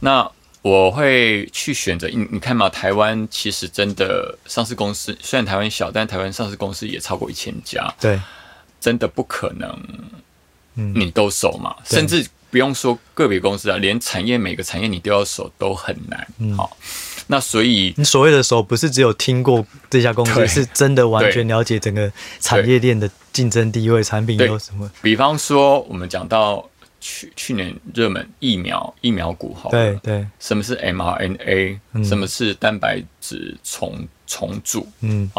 [0.01, 0.31] 那
[0.63, 8.21] 我会去选择，你你看嘛，台湾其实真的上市公司虽然台湾小，但台湾上市公司也超过一千家，对，
[8.81, 9.81] 真的不可能，
[10.75, 12.27] 你都熟嘛，嗯、甚至。
[12.51, 16.27] 不用说个别公司啊，连产业每个产业你都要熟都很难。
[16.39, 16.77] 嗯，好，
[17.27, 24.91] 那所以你所谓的熟，不是只有听过这家公司，是真的完全了解整个产业链的竞争地位、产品有什么。
[25.03, 26.69] 比方说，我们讲到
[27.01, 31.79] 去去年热门疫苗疫苗股，好，对对，什么是 mRNA？
[32.05, 34.87] 什么是蛋白质重重组？
[35.01, 35.31] 嗯，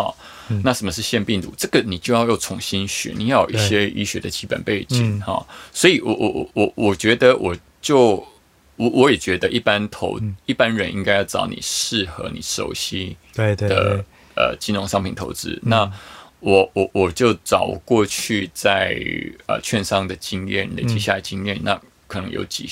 [0.56, 0.62] 啊。
[0.64, 1.54] 那什么是腺病毒？
[1.58, 5.46] 这个你就要又重新学，你要有一些医学的基本背景哈。
[5.50, 8.26] 嗯、所以我我我我我觉得，我就
[8.76, 14.04] 我我也觉得，一般投、嗯、一般人应该要找你适合你熟悉的对对对
[14.36, 15.52] 呃金融商品投资。
[15.64, 15.92] 嗯、那
[16.40, 19.00] 我我我就找过去在
[19.48, 22.70] 呃券商的经验累积下来经验，嗯、那可能有几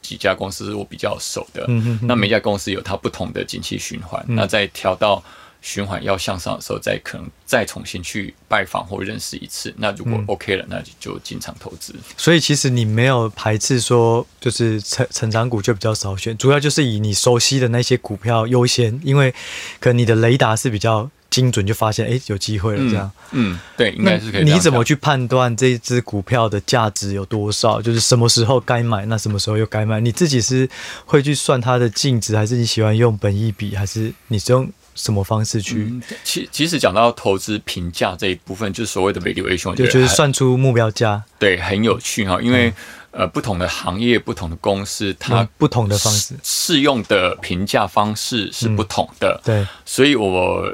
[0.00, 1.64] 几家公司是我比较熟的。
[1.68, 5.22] 嗯、哼哼那每家公司有它不同的景气循环，嗯、那再调到。
[5.60, 9.74] 循环要向上的时候，再可能再重新去拜访或认识一次。
[9.76, 11.94] 那如果 OK 了，嗯、那就就进场投资。
[12.16, 19.34] 所以其实你没有排斥说，就是成成长股就比较少选，主要就是以你熟悉的那些股票优先，因为
[19.80, 23.10] 可能你的雷达是比较精准，就发现哎、欸、有机会了这样。
[23.32, 24.44] 嗯，嗯，对，应该是可以。
[24.44, 27.82] 你怎么去判断这只股票的价值有多少？
[27.82, 30.00] 就是什么时候该买，那什么时候又该卖？
[30.00, 30.68] 你自己是
[31.04, 34.70] 会去算它的净值，还是你喜欢用本益比，还是你是用？
[34.98, 35.88] 什么方式去？
[36.24, 41.22] 其、嗯、其实讲到投资评价这一部分，就是所谓的 valuation，就就是算出目标价。
[41.38, 42.68] 对，很有趣哈，因为、
[43.12, 49.40] 嗯、呃，不同的行业、不同的公司，它不同的方式适用的评价方式是不同的。
[49.44, 50.26] 嗯、对，所以我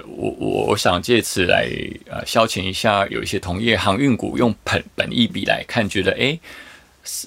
[0.09, 1.69] 我我我想借此来
[2.11, 6.17] 呃消遣一下，有一些同业航运股用本本益比来看，觉得哎。
[6.17, 6.41] 欸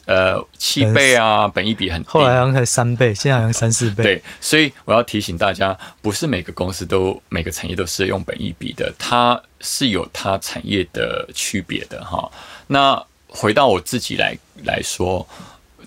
[0.06, 4.04] 呃，七倍啊，本益比很低，后来好像才三倍，现在好像三四倍。
[4.04, 12.30] 对，所以我要提醒大家，不是每个公司都每个产业都是用本益比的，它是有它产业的区别的哈。
[12.66, 15.28] 那回到我自己来来说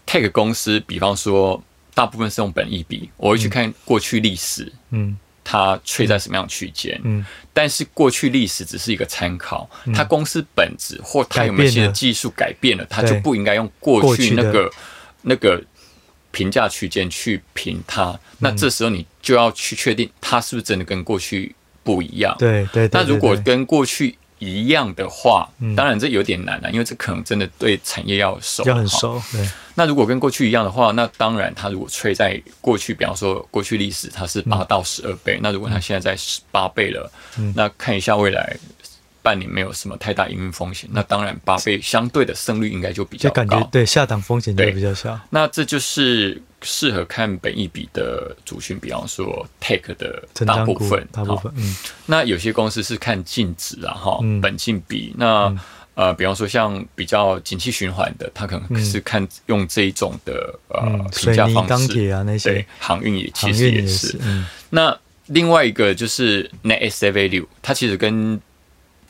[0.07, 1.63] ，Take 公司，比方说
[1.95, 7.01] 大部分是用本益比，我会去看过去历史，嗯，它吹在什么样区间。
[7.05, 14.71] 嗯，但是过去历史只是一个参考，它公司本质或它有没有新的技术改变了，它就不应该用过去那个
[15.23, 15.63] 那个
[16.31, 18.19] 评价区间去评它。
[18.39, 22.35] 那这时候你就要去确定它是不是真的跟过去不一样。
[22.39, 22.89] 对对。
[22.93, 29.23] 那如果跟过去一样的话，当然这有点难了，因为这可能真的对产业要熟，要很熟。
[29.31, 29.49] 对。
[29.77, 37.11] 那如果跟过去一样的话，那当然它如果吹在过去，比方说过去历史它是八到十二倍，那如果它现在在十八倍了，
[37.55, 38.57] 那看一下未来
[39.23, 45.19] 半年没有什么太大营运风险，那当然八倍相对的胜率应该就比较高，就感觉对下档风险就比较小。
[45.31, 46.43] 那这就是。
[46.63, 55.15] 适合看本益比的主讯，比方说 Take 的大部分，大部分，嗯，那有些公司是看净值啊，哈，本净比。
[55.17, 55.51] 那
[55.95, 60.83] 呃，比方说像比较景气循环的，它可能是看用这一种的呃
[61.17, 61.69] 评价方式。
[61.71, 64.19] 钢铁啊那些，对，航运也其实也是。
[64.69, 64.95] 那
[65.29, 68.39] 另外一个就是 Net Asset Value，它其实跟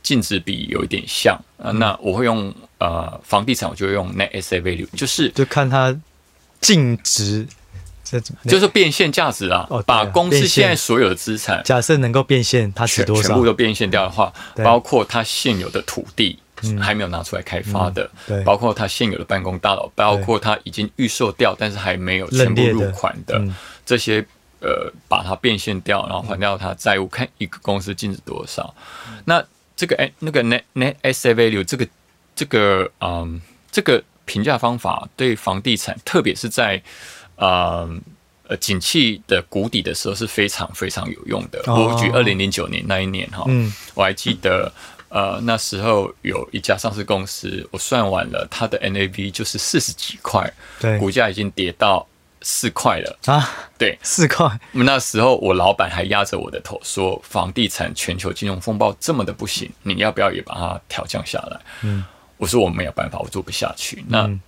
[0.02, 1.70] 净值比有一点像啊。
[1.72, 5.96] 那我会用呃房地产，我就会用 Net Asset Value，就是就看它。
[6.62, 7.46] 净值，
[8.04, 9.66] 这就是变现价值啊！
[9.86, 13.28] 把公司现在所有的资产，假设能够变现，它是多少？
[13.28, 16.38] 全部都变现掉的话，包括它现有的土地
[16.78, 18.10] 还没有拿出来开发的，
[18.44, 23.42] 包括它现有的办公大楼，包括它已经预售掉但是还没有全部入款的
[23.86, 24.22] 这些，
[24.60, 28.74] 呃，把它变现掉，然后还掉它债务，看一个公司净值多少。
[29.24, 29.42] 那
[29.80, 31.88] 这个哎，那个 net net asset value，这个
[32.36, 33.40] 这个嗯，
[33.72, 34.02] 这个。
[34.26, 36.80] 评价方法对房地产，特别是在
[37.34, 38.00] 嗯
[38.46, 41.60] 呃景气的谷底的时候是非常非常有用的。
[41.66, 44.72] 哦、我举二零零九年那一年哈，嗯，我还记得
[45.08, 52.06] 呃那时候有一家上市公司，我算完了它的 NAV 就是四十几块，对，股价已经跌到
[52.42, 53.48] 四块了啊，
[53.78, 54.48] 对，四块。
[54.72, 61.60] 那时候我老板还压着我的头说，房地产全球金融风暴这么的不行，你要不要也把它调降下来？
[61.82, 62.04] 嗯。
[62.36, 64.02] 我说我没有办法，我做不下去。
[64.08, 64.40] 那、嗯、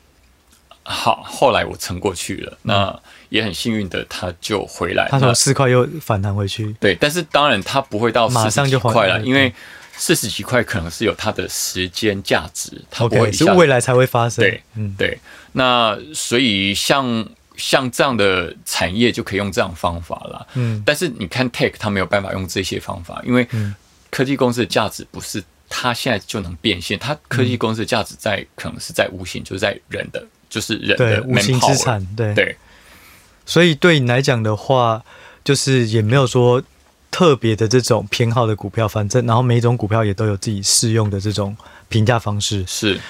[0.83, 2.57] 好，后来我撑过去了。
[2.63, 5.09] 那也很幸运的，他就回来。
[5.11, 6.75] 他从四块又反弹回去。
[6.81, 9.53] 对，但是当然他不会到马上就快了，因为
[9.95, 14.43] 四十几块可能是有它的时间价值，它不会是未来才会发生。
[14.43, 15.19] 对，嗯，对。
[15.53, 20.47] 那所以像像这样的产业就可以用这样方法了。
[20.55, 23.49] 嗯，但是你看 Tech，它没有办法用这些方法，因为
[24.11, 25.43] 科技公司的价值不是。
[25.75, 32.07] 它现在就能变现，它科技公司的价值在、嗯、可能是在无形，就是在人的，就是人的无形资产。
[32.15, 32.57] 对对，
[33.47, 35.03] 所以对你来讲的话，
[35.43, 36.63] 就是也没有说
[37.11, 41.57] 特别的这种偏好的股票，反正然后每一种股票也都有自己适用的这种
[41.89, 42.63] 评价方式。
[42.67, 43.01] 是，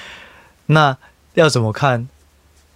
[0.67, 0.97] 那
[1.35, 2.07] 要怎么看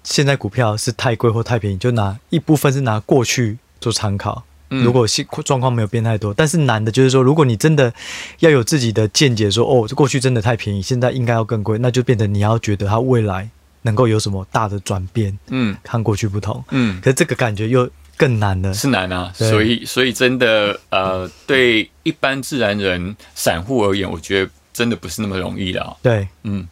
[0.06, 1.76] 现在股票是太贵或太便宜？
[1.76, 4.44] 就拿一部分是拿过去做参考。
[4.68, 5.06] 如果
[5.44, 7.92] 状况没有变太多，但是难的就是说，如果你真的
[8.40, 13.48] 要有自己的见解说，说哦，过去真的太便宜，现在应该要更贵，那就变成你要觉得它未来
[13.82, 26.66] 能够有什么大的转变，嗯，看过去不同，嗯，可是这个感觉又更难了，是难啊，所以所以真的呃，对一般自然人散户而言，我觉得真的不是那么容易的，哦，对，嗯，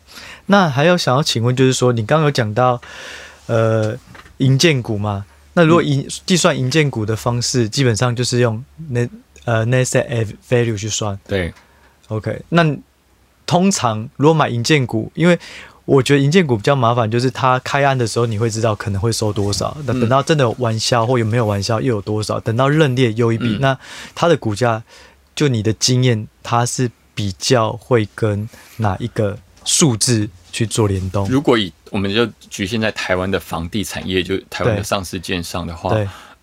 [0.47, 2.83] 那还有想要请问，就是说你刚刚有讲到
[3.47, 3.97] 呃
[4.39, 5.25] 银建股嘛？
[5.55, 9.09] 那如果银计算银建股的方式，基本上就是用那
[9.45, 11.19] 呃 net asset value 去算。
[11.27, 11.53] 对
[12.09, 12.43] ，OK。
[12.49, 12.77] 那
[13.47, 15.39] 通常如果买银建股，因为
[15.85, 23.79] 我觉得银建股比较麻烦，就是它开案的时候你会知道可能会收多少，那等到真的有完销或有没有完销又有多少，等到认列又一笔，嗯、那
[24.15, 24.83] 它的股价
[25.37, 31.29] 就你的经验，它是比较会跟哪一个数字去做联动？
[31.29, 35.93] 如果以我们就局限在台湾的房地产业，就台湾的上市建商的话，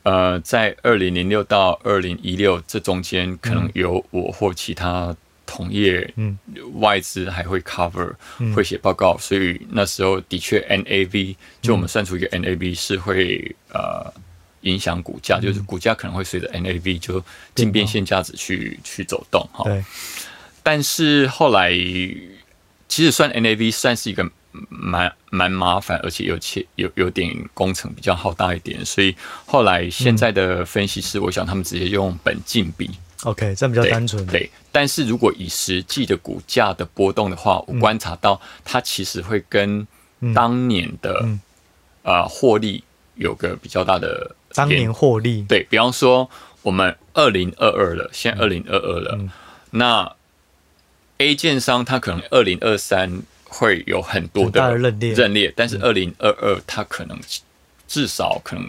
[0.04, 6.38] 呃，在二零零六到二零一六这中间，可能有我或其他同业，嗯，
[6.82, 8.14] 外资还会 cover，
[8.54, 14.14] 会写报告，所以那时候的确 NAV，就我们算出一个 NAV 是会呃
[14.62, 17.24] 影响股价，就是股价可能会随着 NAV 就
[17.56, 19.64] 净变现价值去去走动哈。
[20.64, 21.72] 但是后来
[22.92, 24.30] 其实算 NAV 算是一个。
[24.68, 32.90] 蛮蛮麻烦，而且有且有有点工程比较浩大一点，所以后来现在的分析师，我想他们直接用本净比
[33.24, 34.26] ，OK，这样比较单纯。
[34.28, 39.88] 对，但是如果以实际的股价的波动的话，我观察到它其实会跟
[40.36, 41.26] 当年的
[42.04, 42.84] 呃获利
[43.16, 45.44] 有个比较大的当年获利。
[45.44, 46.30] 对，比方说，
[46.62, 49.18] 我们二零二二了，现在二零二二了，
[49.70, 50.14] 那
[51.22, 53.22] A 建商它可能二零二三。
[53.54, 57.20] 会有很多的认列，但是二零二二它可能
[57.86, 58.66] 至少可能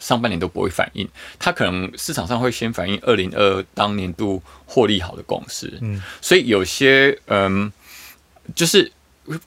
[0.00, 1.08] 上半年都不会反映，
[1.38, 7.72] 它可能市场上会先反映二零二当年度获利好的公司，嗯，所以有些嗯，
[8.56, 8.90] 就是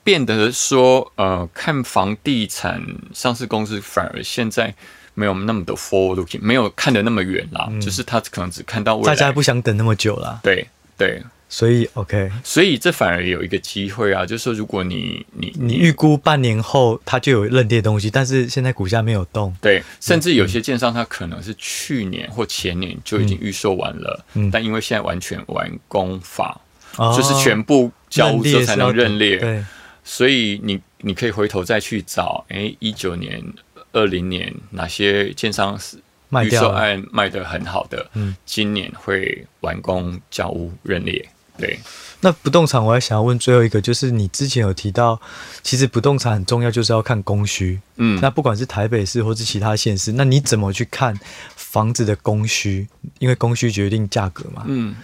[0.06, 2.82] 变得说呃，看房地产
[3.14, 4.74] 上市公司反而现在
[5.16, 10.66] 没有那么的 forward looking，没有看得那么远啦，嗯，就是他可能只看到未来，大家不想等那么久了，对
[10.98, 11.22] 对。
[11.54, 26.62] 所以，OK，所以这反而有一个机会啊，就是说，如果你你你预估半年后它就有认列东西，但是现在股价没有动，对，甚至有些建商它可能是去年或前年就已经预售完了，嗯，但因为现在完全完工法，
[26.98, 29.62] 嗯、就是全部交屋之后才能认列，对，
[30.06, 33.44] 所以你你可以回头再去找，哎，一九年、
[33.92, 35.98] 二零年哪些建商是。
[36.46, 41.28] 预售案卖得很好的，嗯，今年会完工交屋认列。
[41.62, 41.80] 对，
[42.22, 45.22] 那不动产我还想要问最后一个，就是你之前有提到，
[45.64, 47.80] 其实不动产很重要，就是要看供需。
[47.96, 51.18] 嗯，那不管是台北市或是其他县市，那你怎么去看
[51.56, 52.88] 房子的供需？
[53.20, 54.66] 因为供需决定价格嘛。
[54.68, 54.96] 嗯，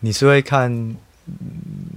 [0.00, 0.96] 你是会看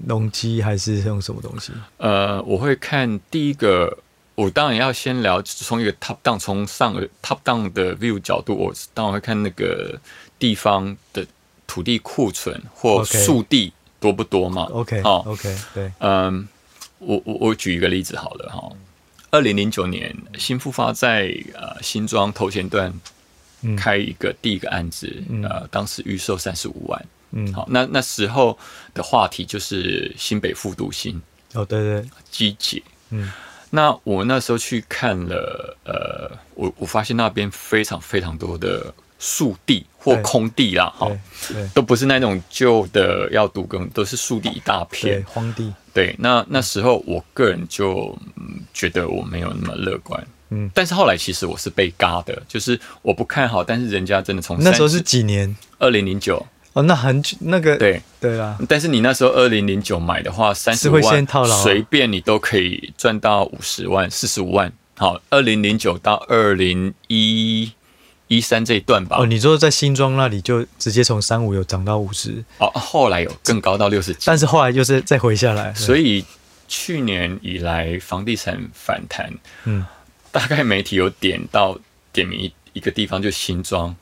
[0.08, 1.72] 容积还是用什么东西？
[1.98, 3.98] 呃，我会看第一个。
[4.34, 10.00] 我当然要先聊，从一个 top down，从上 top down 的 view 角度，我当然会看那个
[10.40, 11.24] 地方的
[11.68, 13.72] 土地库存或速地
[14.02, 14.64] 多不多嘛。
[14.64, 16.46] OK，好，OK，对，嗯，
[17.00, 18.70] 我我我举一个例子好了哈，
[19.30, 22.94] 二零零九年新复发在呃新庄头前段
[23.78, 28.58] 开一个第一个案子，嗯、呃，当时预售三十五万，嗯，好，那那时候
[28.94, 31.22] 的话题就是新北复读新，
[31.54, 33.32] 哦，对对，机捷，嗯。
[33.74, 41.08] 那我那时候去看了，呃，我我发现那边非常非常多的树地或空地啦，哈，
[41.76, 45.72] 都不是那种旧的要都更，都是树地一大片，荒地。
[45.94, 48.18] 对，那那时候我个人就
[48.74, 55.56] 觉得我没有那么乐观，嗯，但是后来其实我是被嘎的，就是我不看好，但是人家真的从那时候是几年？
[55.78, 56.44] 二零零九。
[56.74, 58.02] 哦，那很那个对。
[58.20, 61.28] 对啊，但是你那时候二零零九买的话，三十万
[61.64, 64.72] 随便你都可以赚到五十万、四十五万。
[64.98, 67.72] 好，二零零九到二零一
[68.32, 69.18] 一三这一段吧。
[69.20, 72.42] 哦，你说在新庄那里就直接从三五有涨到五十？
[72.60, 75.74] 哦，后来有更高到六十，但是后来就是再回下来。
[75.74, 76.24] 所以
[76.70, 79.30] 去年以来房地产反弹，
[79.66, 79.86] 嗯，
[80.32, 81.78] 大概媒体有点到
[82.14, 83.94] 点名一一个地方，就新庄。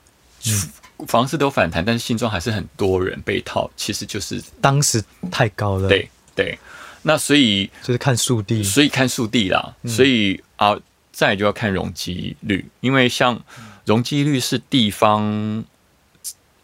[0.45, 0.69] 嗯
[1.07, 5.01] 房市都反弹，但是新庄还是很多人被套，其实就是当时
[5.31, 5.87] 太高了。
[5.87, 6.59] 对对，
[7.03, 9.73] 那所以就是看速地，所以看速地啦。
[9.83, 10.77] 嗯、所以啊，
[11.13, 13.41] 再就要看容积率，因为像
[13.89, 15.65] 容积率是地方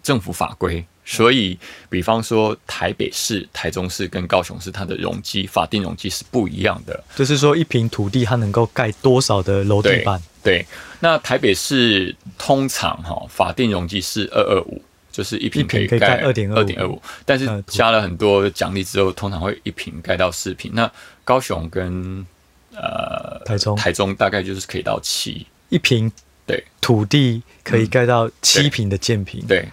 [0.03, 1.57] 政府法规，所以
[1.89, 7.03] 比方说台北市、台中市跟高雄市，它的容积法定容积是不一样的。
[7.15, 10.21] 就是说，一平土地它能够盖多少的楼地板？
[10.43, 10.63] 对，
[10.99, 14.79] 那台北市通常哈法定容积是二二五，
[15.11, 20.71] 就是一坪可以盖二点二点二五，但是加了很多奖励之后，通常会一坪盖到四坪。
[20.75, 20.91] 那
[21.23, 22.23] 高雄跟
[22.75, 26.11] 呃台中台中大概就是可以到七一坪，
[26.45, 29.67] 对，土地可以盖到七坪的建坪，对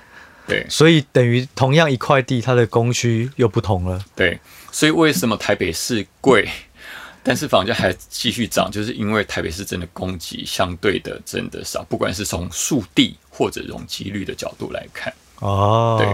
[0.47, 4.05] 对，所以等于同样一块地，它的供需又不同了。
[4.16, 4.39] 对，
[4.70, 6.49] 所以为什么台北市贵？
[7.25, 15.14] 但是房价还继续涨，就是因为台北市真的供给相对的真的少，不管是从速地或者容积率的角度来看。
[15.39, 16.09] 哦，对，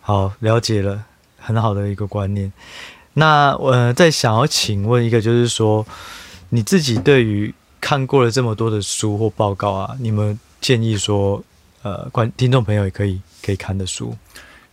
[0.00, 1.04] 好，了解了，
[1.40, 2.52] 很好的一个观念。
[3.14, 5.84] 那我、呃、再想要请问一个，就是说
[6.50, 7.52] 你自己对于
[7.86, 11.40] 看过了这么多的书或报告啊，你们建议说，
[11.82, 14.16] 呃，观听众朋友也可以可以看的书？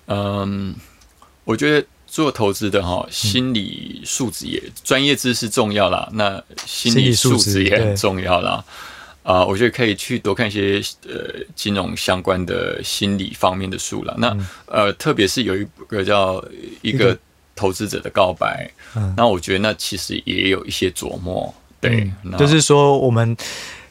[0.08, 0.74] 嗯，
[1.44, 1.86] 我觉得。
[2.06, 8.64] 做投资的哈，心理素质也专、嗯、业知识重要啦，那心理素质也很重要啦。
[9.24, 14.14] 啊、呃，我觉得可以去多看一些呃金融相关的心理方面的书了。
[14.20, 16.46] 那、嗯、呃，特别是有一个叫
[16.84, 17.18] 一个
[17.56, 18.72] 投资者的告白，
[19.18, 21.52] 那、嗯、我觉得那其实也有一些琢磨。
[21.90, 23.36] 对，嗯、就是说我们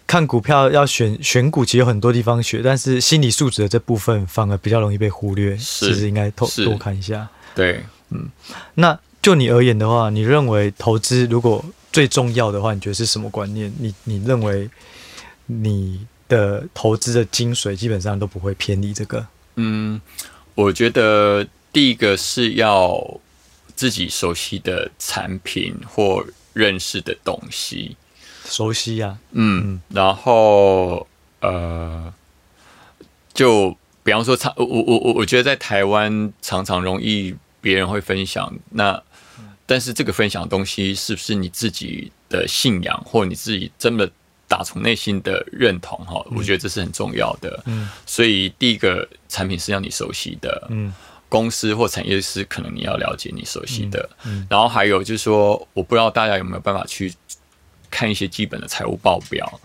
[0.06, 5.56] 看股票要选选股，其实有很多地方学，但是心理素质的这部分反而比较容易被忽略。
[5.56, 7.28] 是其实应该多多看一下。
[7.54, 7.82] 对。
[8.10, 8.28] 嗯，
[8.74, 13.72] 那就你而言的话，你认为投资如果最重要的话，你觉得是什么观念？
[13.78, 14.68] 你你认为
[15.46, 19.26] 你的投资的精髓基本上都不会偏离这个？
[19.56, 19.98] 嗯，
[20.54, 23.20] 我觉得第一个是要
[23.74, 26.22] 自己熟悉的产品或
[26.52, 27.96] 认识的东西，
[28.44, 29.18] 熟悉呀、啊。
[29.32, 31.06] 嗯，然后
[31.40, 32.12] 呃，
[33.34, 37.34] 就比方说，常我我我我觉得在台湾常常容易。
[37.62, 39.00] 别人会分享，那
[39.66, 44.10] 但是这个分享的东西是不是你自己的信仰，或你自己真的
[44.48, 47.62] 打从内心的认同哈，我觉得这是很重要的。
[47.66, 50.92] 嗯，所以第一个产品是要你熟悉的，嗯，
[51.32, 57.10] 公司或产业是可能你要了解你熟悉的，嗯，然后还有就是说，我不知道大家有没有办法去
[57.90, 59.58] 看一些基本的财务报表。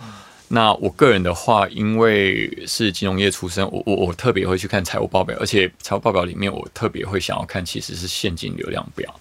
[0.47, 9.13] 那我个人的话，因为是金融业出身，我我我特别会去看财务报表，而且财务报表里面我特别会想要看，其实是现金流量表。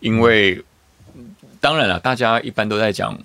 [0.00, 0.62] 因为
[1.62, 3.18] 当然了，大家一般都在讲。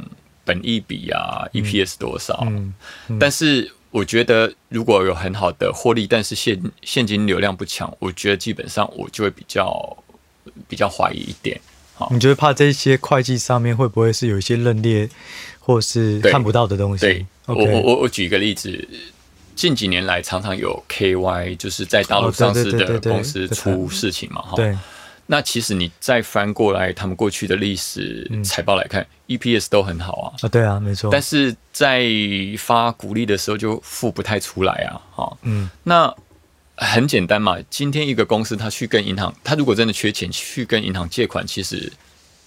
[0.43, 2.39] 本益比啊，EPS 多少？
[2.47, 2.73] 嗯
[3.09, 9.97] 嗯、但是我觉得如果有很好的获利，但是现现金流量不强，我觉得基本上我就会比较
[10.67, 11.59] 比较怀疑一点。
[11.93, 15.09] 好，你觉得怕这些会计上面会不会是有一些认列，
[15.59, 17.25] 或是看不到的东西？
[17.45, 18.87] 我我我举一个例子，
[19.55, 24.55] 近几年来常常有 KY，就是在大陆上市的公司出事情嘛，哈。
[24.55, 24.77] 对。
[25.31, 30.35] 那其实你再翻过来他们过去的历史财报来看，嗯，EPS 都很好啊。
[30.41, 31.09] 啊，对啊，没错。
[31.09, 32.05] 但是在
[32.57, 34.99] 发股利的时候就付不太出来啊。
[35.15, 35.69] 哈，嗯。
[35.83, 36.13] 那
[36.75, 41.89] 很简单嘛，今天一个公司他去跟银行，他如果真的缺钱去跟银行借款，其实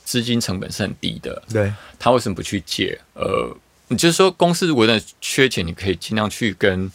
[0.04, 1.42] 资金成本是很低的。
[1.50, 1.72] 对。
[1.98, 3.00] 他为什么不去借？
[3.14, 3.56] 呃，
[3.88, 6.92] 你就是说公司如果真的缺钱，你可以尽量去跟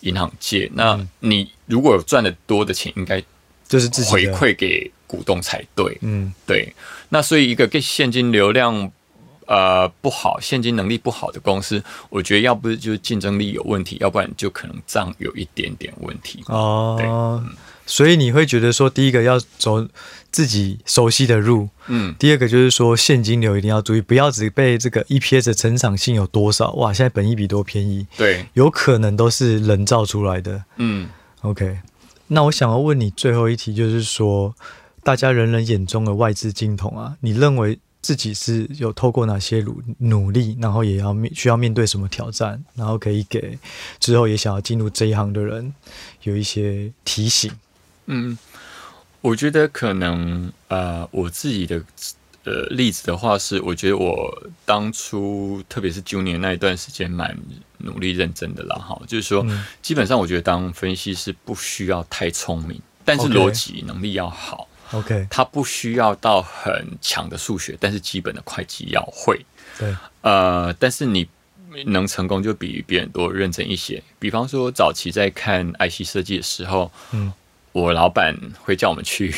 [0.00, 0.70] 银行借。
[0.72, 3.22] 那你如果有赚的多的钱，应该
[3.68, 4.90] 就是自己回馈给。
[5.08, 6.74] 股东才对，嗯，对。
[7.10, 8.90] 那所以一个给现金流量
[9.46, 16.42] 呃不好、现金能力不好的公司，我觉得要不就是竞争力有问题，要不然就可能账有一点点问题。
[16.48, 17.54] 哦，对，嗯，
[17.86, 19.86] 所以你会觉得说，第一个要走
[20.32, 30.64] 自己熟悉的路，嗯，第二个就是说现金流一定要注意，不要只被这个 EPS 的成长性有多少，哇，现在本益比多便宜，对，有可能都是人造出来的。
[30.78, 31.08] 嗯
[31.42, 31.78] ，OK。
[32.28, 34.54] 那我想要问你最后一题，就是说。
[35.06, 43.56] 大家人人眼中的外资金童啊，你认为自己是有透过哪些努努力，然后也要面需要面对什么挑战，然后可以给
[44.00, 45.72] 之后也想要进入这一行的人
[46.24, 47.52] 有一些提醒？
[48.06, 48.36] 嗯，
[49.20, 51.80] 我觉得可能呃，我自己的
[52.46, 57.36] 呃例子的话是，我觉得我当初特别是 junior 那一段时间蛮
[57.78, 64.68] 努力认真的啦，哈，就是说、嗯、基本上我觉得当分析师不需要太聪明，但是逻辑能力要好。
[64.92, 69.44] OK，他不需要到很强的数学，但是基本的会计要会。
[69.76, 71.26] 对，呃，但是你
[71.86, 74.00] 能成功就比别人多认真一些。
[74.20, 77.32] 比方说，早期在看 IC 设计的时候，嗯，
[77.76, 79.34] 我老板会叫我们去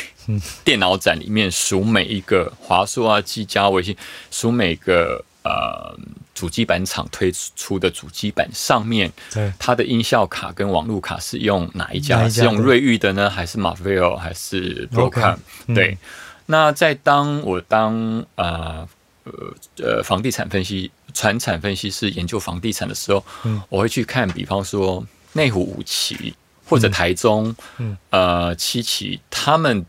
[0.64, 3.96] 电脑展里面数每一个华硕啊、技嘉、微星，
[4.30, 5.98] 数每个呃。
[6.38, 9.52] 主机板厂推出的主机板上面，对。
[9.58, 12.22] 它的音效卡跟网路卡是用哪一家？
[12.22, 15.36] 一家是用瑞昱的呢，还是 Marvell，还是 Broadcom？、
[15.66, 15.98] Okay, 对，嗯、
[16.46, 18.88] 那在当我当呃
[19.24, 19.32] 呃
[19.78, 26.32] 呃房地产分析、传产分析师研究房地产的时候，嗯、我会去看，比方说内湖五期
[26.68, 29.84] 或者台中，嗯，呃七期，他们。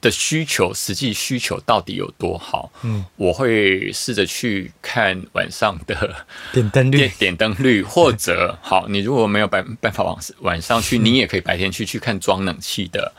[0.00, 2.70] 的需求，实际需求到底有多好？
[2.84, 6.14] 嗯，我会试着去看晚上的
[6.54, 13.10] 点灯率，点灯率，或者好，你如果没有办办法往晚上去， 你也可以白天去去看装冷气的啊、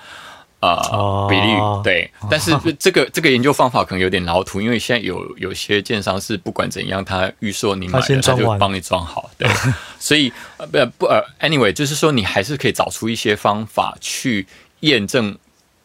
[0.62, 1.58] 呃、比例。
[1.84, 9.30] 对，但是这个这个研究方法可能有点老土，因为现在有有些建商是不管怎样，他预售你买了，他就帮你装好。
[9.38, 9.48] 对，
[10.00, 14.48] 所以不不呃，anyway，就是说你还是可以找出一些方法去
[14.82, 15.38] 验证。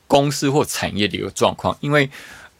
[0.06, 2.08] 公司或产业的一个状况，因为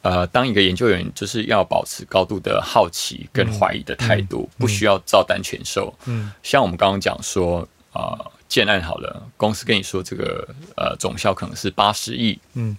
[0.01, 5.93] 呃，当一个研究员就是要保持高度的好奇跟怀疑的态度，嗯嗯、不需要照单全收。
[6.07, 12.77] 嗯，像我们刚刚讲说，呃，建案好了，公司跟你说这个呃总销可能是八十亿，嗯，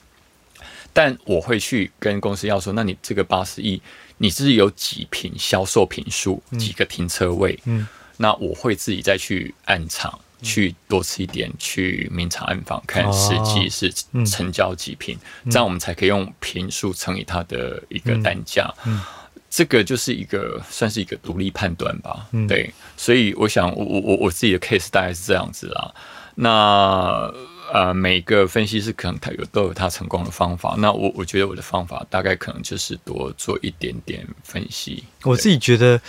[0.93, 3.81] 但我会去跟公司要说，那你这个八十亿，
[4.17, 7.59] 你是有几平销售坪数，几个停车位？
[7.65, 7.87] 嗯，嗯
[8.17, 10.19] 那我会自己再去暗场。
[10.41, 13.91] 去多吃一点，去明察暗访，看实际是
[14.25, 18.71] 成交几平，哦嗯、这样我们才可以用坪数乘以它的一个单价。
[18.85, 19.01] 嗯嗯、
[19.55, 22.27] 这个就是一个算是一个独立判断吧。
[22.31, 25.93] 嗯、对，所以我想我我我我自己的 case 大概是这样子啦。
[26.35, 27.31] 那
[27.73, 30.75] 呃，每个分析师可能他有都有他成功的方法。
[30.77, 35.03] 那我我觉得我的方法大概可能就是多做一点点分析。
[35.23, 36.01] 我自己觉得。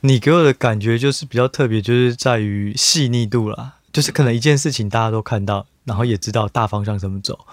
[0.00, 3.76] 你给我的感觉就是比较特别，就是在于细腻度啦。
[3.92, 7.46] 就是可能一件事情大家都看到，然后也知道大方向怎么走，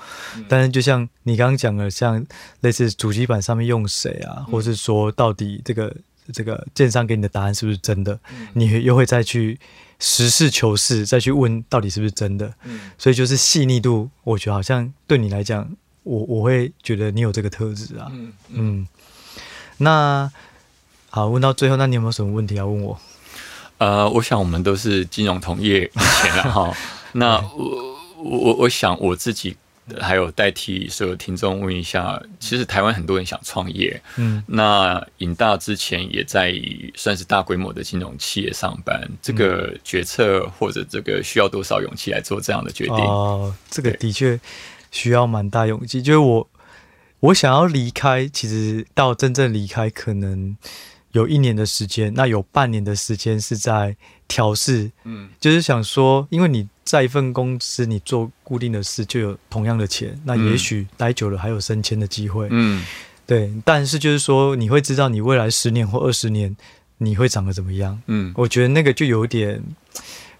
[0.49, 2.25] 但是就像你刚刚讲的，像
[2.59, 5.95] 类似主机板上面用谁啊，或是说到底这个
[6.33, 8.19] 这个建商给你的答案是不是真的，
[8.53, 9.57] 你又会再去
[9.99, 12.53] 实事求是，再去问到底是不是真的。
[12.97, 15.69] 所以就是细腻度，我觉得好像对你来讲，
[16.03, 18.11] 我我会觉得你有这个特质啊。
[18.49, 18.87] 嗯，
[19.77, 20.29] 那。
[21.15, 22.99] 好，问到最后，那你有没有什么问题要问我？
[23.77, 26.75] 呃，我想我们都是金融同业以前了哈。
[27.13, 27.92] 那我
[28.23, 29.55] 我我想我自己。
[29.99, 36.55] 还有代替所有听众问一下，其实台湾很多人想创业，嗯，那尹大之前也在
[36.95, 42.95] 算是大规模的金融企业上班，这个决策或者这个需要多少勇气来做这样的决定？
[42.95, 44.39] 哦，这个的确
[44.89, 46.01] 需要蛮大勇气。
[46.01, 46.49] 就是我
[47.19, 50.55] 我想要离开，其实到真正离开可能
[51.11, 53.97] 有一年的时间，那有半年的时间是在
[54.29, 56.69] 调试，嗯，就是想说，因为你。
[56.93, 62.47] 在一份公司，你做固定的事就有同样的钱，那也许待久了还有升迁的机会。
[62.51, 62.85] 嗯，
[63.25, 63.51] 对。
[63.65, 66.55] 但是就是说，你会知道你未来十年或二十年
[66.99, 67.99] 你会长得怎么样。
[68.05, 69.59] 嗯，我觉得那个就有点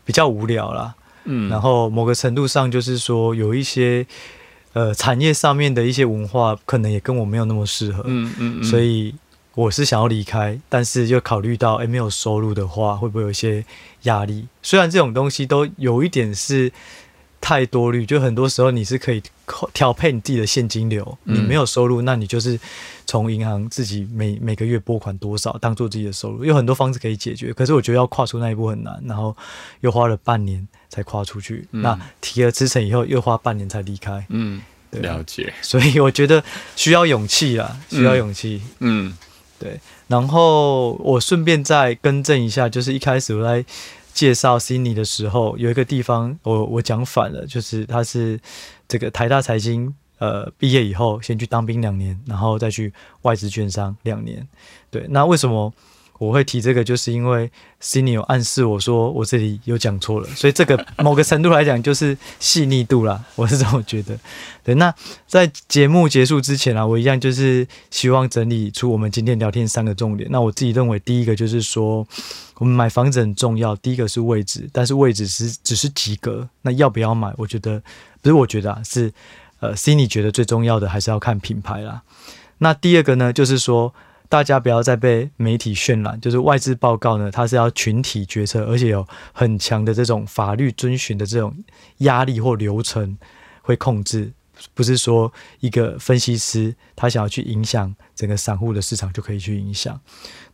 [0.06, 0.94] 比较无聊啦。
[1.24, 4.06] 嗯，然后某个程度上就是说，有一些
[4.74, 8.04] 呃产业上面的一些文化，可能也跟我没有那么适合。
[8.06, 9.16] 嗯嗯嗯，所以。
[9.56, 13.64] 我是想要离开，但是又考虑到诶、欸，没有收入的话，会不会有一些
[14.04, 14.48] 压力？
[14.64, 16.72] 虽然这种东西都有一点是
[17.40, 19.22] 太多虑，就很多时候你是可以
[19.72, 21.18] 调配你自己的现金流。
[21.26, 22.60] 你没有收入，那你就是
[23.06, 27.54] 从银行自己每每个月拨款多少当做自己的收入，有很多方式可以解决。
[27.54, 29.38] 可是我觉得要跨出那一步很难，然后
[29.82, 31.68] 又花了半年才跨出去。
[31.74, 34.26] 嗯、那提了辞呈以后，又花半年才离开。
[34.30, 35.54] 嗯，了解。
[35.62, 36.44] 所以我觉得
[36.76, 38.64] 需要勇气啊，需要勇气。
[38.80, 39.10] 嗯。
[39.10, 39.18] 嗯
[39.60, 43.66] 对，然后我顺便再更正一下，就是一开始我在
[44.14, 48.40] 介绍悉尼的时候，有一个地方我我讲反了，就是他是
[48.88, 54.48] 这个台大财经呃毕业以后先去当兵两年，然后再去外资券商两年。
[54.92, 55.74] 对，那为什么？
[56.24, 57.52] 我会提这个，就是因为
[57.82, 64.18] Cindy 有暗示我说我这里有讲错了，所以这个 某个程度来讲就是细腻度啦，我是这么觉得。
[64.64, 64.94] 对，那
[65.28, 70.30] 在节目结束之前啊，我一样就是希望整理出我们今天聊天三个重点。
[70.32, 72.08] 那我自己认为，第一个就是说，
[72.56, 77.34] 我们买房子很重要，第一个是位置，但是位置是只是及格，那要不要买？
[77.38, 77.82] 我觉得
[78.22, 79.12] 不是，我觉得啊，是
[79.60, 82.04] 呃 Cindy 觉得最重要的还是要看品牌啦。
[82.60, 83.94] 那第二个呢，就是说。
[84.34, 91.56] 大家不要再被媒体渲染，就是外资报告呢，它是要群体决策，而且有很强的这种法律遵循的这种
[92.00, 93.16] 压力或流程
[93.62, 94.34] 会控制，
[94.74, 100.02] 不是说一个分析师他想要去影响整个散户的市场就可以去影响。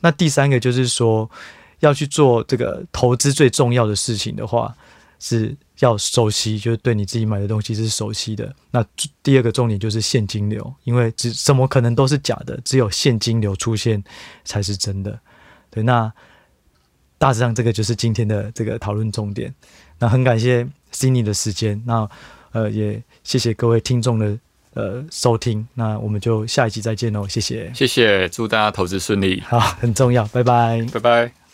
[0.01, 1.31] 那第三个就是说，
[1.79, 4.75] 要去做这个投资最重要的事情的话，
[5.19, 8.53] 是要熟悉，就是对你自己买的东西是熟悉的。
[8.71, 8.83] 那
[9.21, 14.01] 第二个重点就是现金流，因为只怎么可能都是假的，只有现金流出现
[14.45, 15.19] 才是真的。
[15.69, 16.11] 对，那
[17.17, 19.53] 大致上这个就是今天的这个讨论重点。
[19.99, 22.09] 那很感谢 Cindy 的时间，那
[22.51, 24.37] 呃也谢谢各位听众的
[24.73, 25.67] 呃收听。
[25.73, 29.41] 那我们就下一集再见喽，谢谢，谢谢，祝大家投资顺利。
[29.41, 31.48] 好，很重要，拜拜，拜拜。